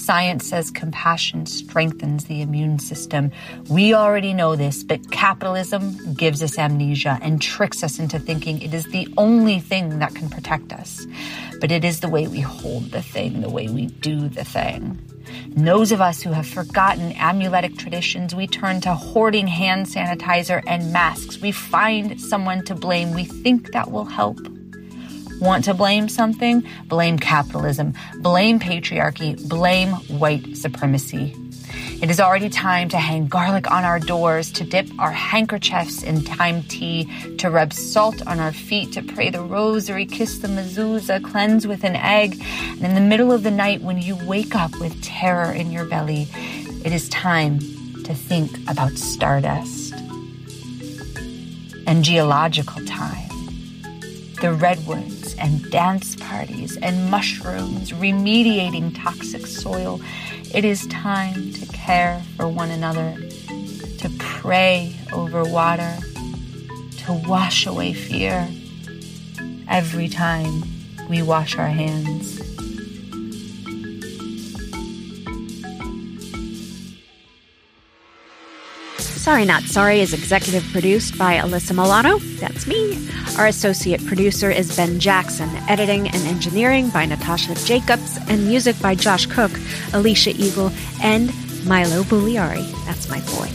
Science 0.08 0.48
says 0.48 0.72
compassion 0.72 1.46
strengthens 1.46 2.28
the 2.28 2.42
immune 2.42 2.80
system. 2.80 3.30
We 3.70 3.94
already 3.94 4.34
know 4.34 4.56
this, 4.56 4.82
but 4.82 5.12
capitalism 5.12 6.14
gives 6.14 6.42
us 6.42 6.58
amnesia 6.58 7.20
and 7.22 7.42
tricks 7.42 7.84
us 7.84 8.00
into 8.00 8.18
thinking 8.18 8.62
it 8.62 8.74
is 8.74 8.86
the 8.86 9.06
only 9.18 9.60
thing 9.60 10.00
that 10.00 10.16
can 10.16 10.30
protect 10.30 10.72
us. 10.72 11.06
But 11.60 11.74
it 11.74 11.84
is 11.84 12.00
the 12.00 12.08
way 12.08 12.26
we 12.26 12.40
hold 12.40 12.92
the 12.92 13.02
thing, 13.02 13.42
the 13.42 13.50
way 13.50 13.68
we 13.68 13.88
do 13.88 14.30
the 14.30 14.46
thing. 14.46 14.98
And 15.44 15.68
those 15.68 15.92
of 15.92 16.00
us 16.00 16.22
who 16.22 16.32
have 16.32 16.48
forgotten 16.48 17.12
amuletic 17.20 17.78
traditions, 17.78 18.34
we 18.34 18.48
turn 18.48 18.80
to 18.88 18.96
hoarding 18.96 19.48
hand 19.48 19.88
sanitizer 19.88 20.64
and 20.68 20.94
masks. 20.94 21.42
We 21.42 21.52
find 21.52 22.18
someone 22.22 22.64
to 22.64 22.76
blame. 22.76 23.12
We 23.12 23.26
think 23.26 23.74
that 23.74 23.92
will 23.92 24.06
help. 24.06 24.40
Want 25.40 25.66
to 25.66 25.74
blame 25.74 26.10
something? 26.10 26.68
Blame 26.86 27.20
capitalism, 27.20 27.94
blame 28.22 28.60
patriarchy, 28.60 29.48
blame 29.48 29.92
white 30.20 30.58
supremacy. 30.58 31.36
It 32.02 32.10
is 32.10 32.20
already 32.20 32.50
time 32.50 32.90
to 32.90 32.98
hang 32.98 33.28
garlic 33.28 33.70
on 33.70 33.84
our 33.84 34.00
doors, 34.00 34.52
to 34.54 34.64
dip 34.64 34.88
our 35.00 35.12
handkerchiefs 35.12 36.04
in 36.04 36.22
thyme 36.22 36.64
tea, 36.64 37.08
to 37.38 37.50
rub 37.50 37.74
salt 37.74 38.26
on 38.26 38.40
our 38.40 38.52
feet, 38.52 38.94
to 38.94 39.02
pray 39.04 39.30
the 39.30 39.42
rosary, 39.42 40.06
kiss 40.06 40.40
the 40.40 40.48
mezuzah, 40.48 41.24
cleanse 41.24 41.68
with 41.68 41.84
an 41.84 41.96
egg. 41.96 42.42
And 42.72 42.84
in 42.84 42.96
the 42.96 43.02
middle 43.02 43.32
of 43.32 43.44
the 43.44 43.52
night, 43.52 43.82
when 43.82 44.02
you 44.02 44.16
wake 44.26 44.56
up 44.56 44.80
with 44.80 45.02
terror 45.04 45.52
in 45.52 45.72
your 45.72 45.86
belly, 45.86 46.28
it 46.84 46.94
is 46.94 47.10
time 47.10 47.60
to 48.04 48.14
think 48.14 48.52
about 48.70 48.92
stardust 48.92 49.94
and 51.88 52.04
geological 52.04 52.84
time. 52.86 53.30
The 54.40 54.54
redwoods 54.54 55.17
and 55.38 55.70
dance 55.72 56.16
parties 56.16 56.78
and 56.78 57.10
mushrooms 57.10 57.92
remediating 57.92 58.96
toxic 58.96 59.46
soil 59.46 60.02
it 60.54 60.64
is 60.64 60.88
time 60.88 61.52
to 61.54 61.66
care 61.68 62.24
for 62.38 62.48
one 62.48 62.72
another, 62.72 63.16
to 63.98 64.10
pray 64.18 64.96
over 65.12 65.44
water, 65.44 65.98
to 67.00 67.24
wash 67.28 67.66
away 67.66 67.92
fear 67.92 68.48
every 69.68 70.08
time 70.08 70.64
we 71.10 71.22
wash 71.22 71.58
our 71.58 71.68
hands. 71.68 72.37
Sorry 79.28 79.44
Not 79.44 79.64
Sorry 79.64 80.00
is 80.00 80.14
executive 80.14 80.64
produced 80.72 81.18
by 81.18 81.36
Alyssa 81.36 81.74
Milano. 81.74 82.18
That's 82.40 82.66
me. 82.66 82.98
Our 83.38 83.48
associate 83.48 84.06
producer 84.06 84.50
is 84.50 84.74
Ben 84.74 85.02
Jackson. 85.02 85.50
Editing 85.68 86.08
and 86.08 86.24
engineering 86.28 86.88
by 86.92 87.06
Natasha 87.06 87.54
Jacobs. 87.56 88.18
And 88.30 88.48
music 88.48 88.80
by 88.82 88.96
Josh 88.96 89.26
Cook, 89.26 89.52
Alicia 89.92 90.30
Eagle, 90.30 90.72
and 91.04 91.28
Milo 91.66 92.04
Bugliari. 92.04 92.72
That's 92.86 93.10
my 93.10 93.20
boy. 93.20 93.50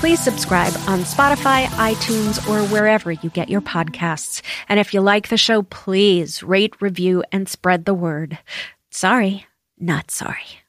Please 0.00 0.18
subscribe 0.18 0.74
on 0.88 1.04
Spotify, 1.04 1.66
iTunes, 1.66 2.44
or 2.50 2.66
wherever 2.72 3.12
you 3.12 3.30
get 3.30 3.48
your 3.48 3.60
podcasts. 3.60 4.42
And 4.68 4.80
if 4.80 4.92
you 4.92 5.02
like 5.02 5.28
the 5.28 5.36
show, 5.36 5.62
please 5.62 6.42
rate, 6.42 6.82
review, 6.82 7.22
and 7.30 7.48
spread 7.48 7.84
the 7.84 7.94
word. 7.94 8.40
Sorry, 8.90 9.46
not 9.78 10.10
sorry. 10.10 10.61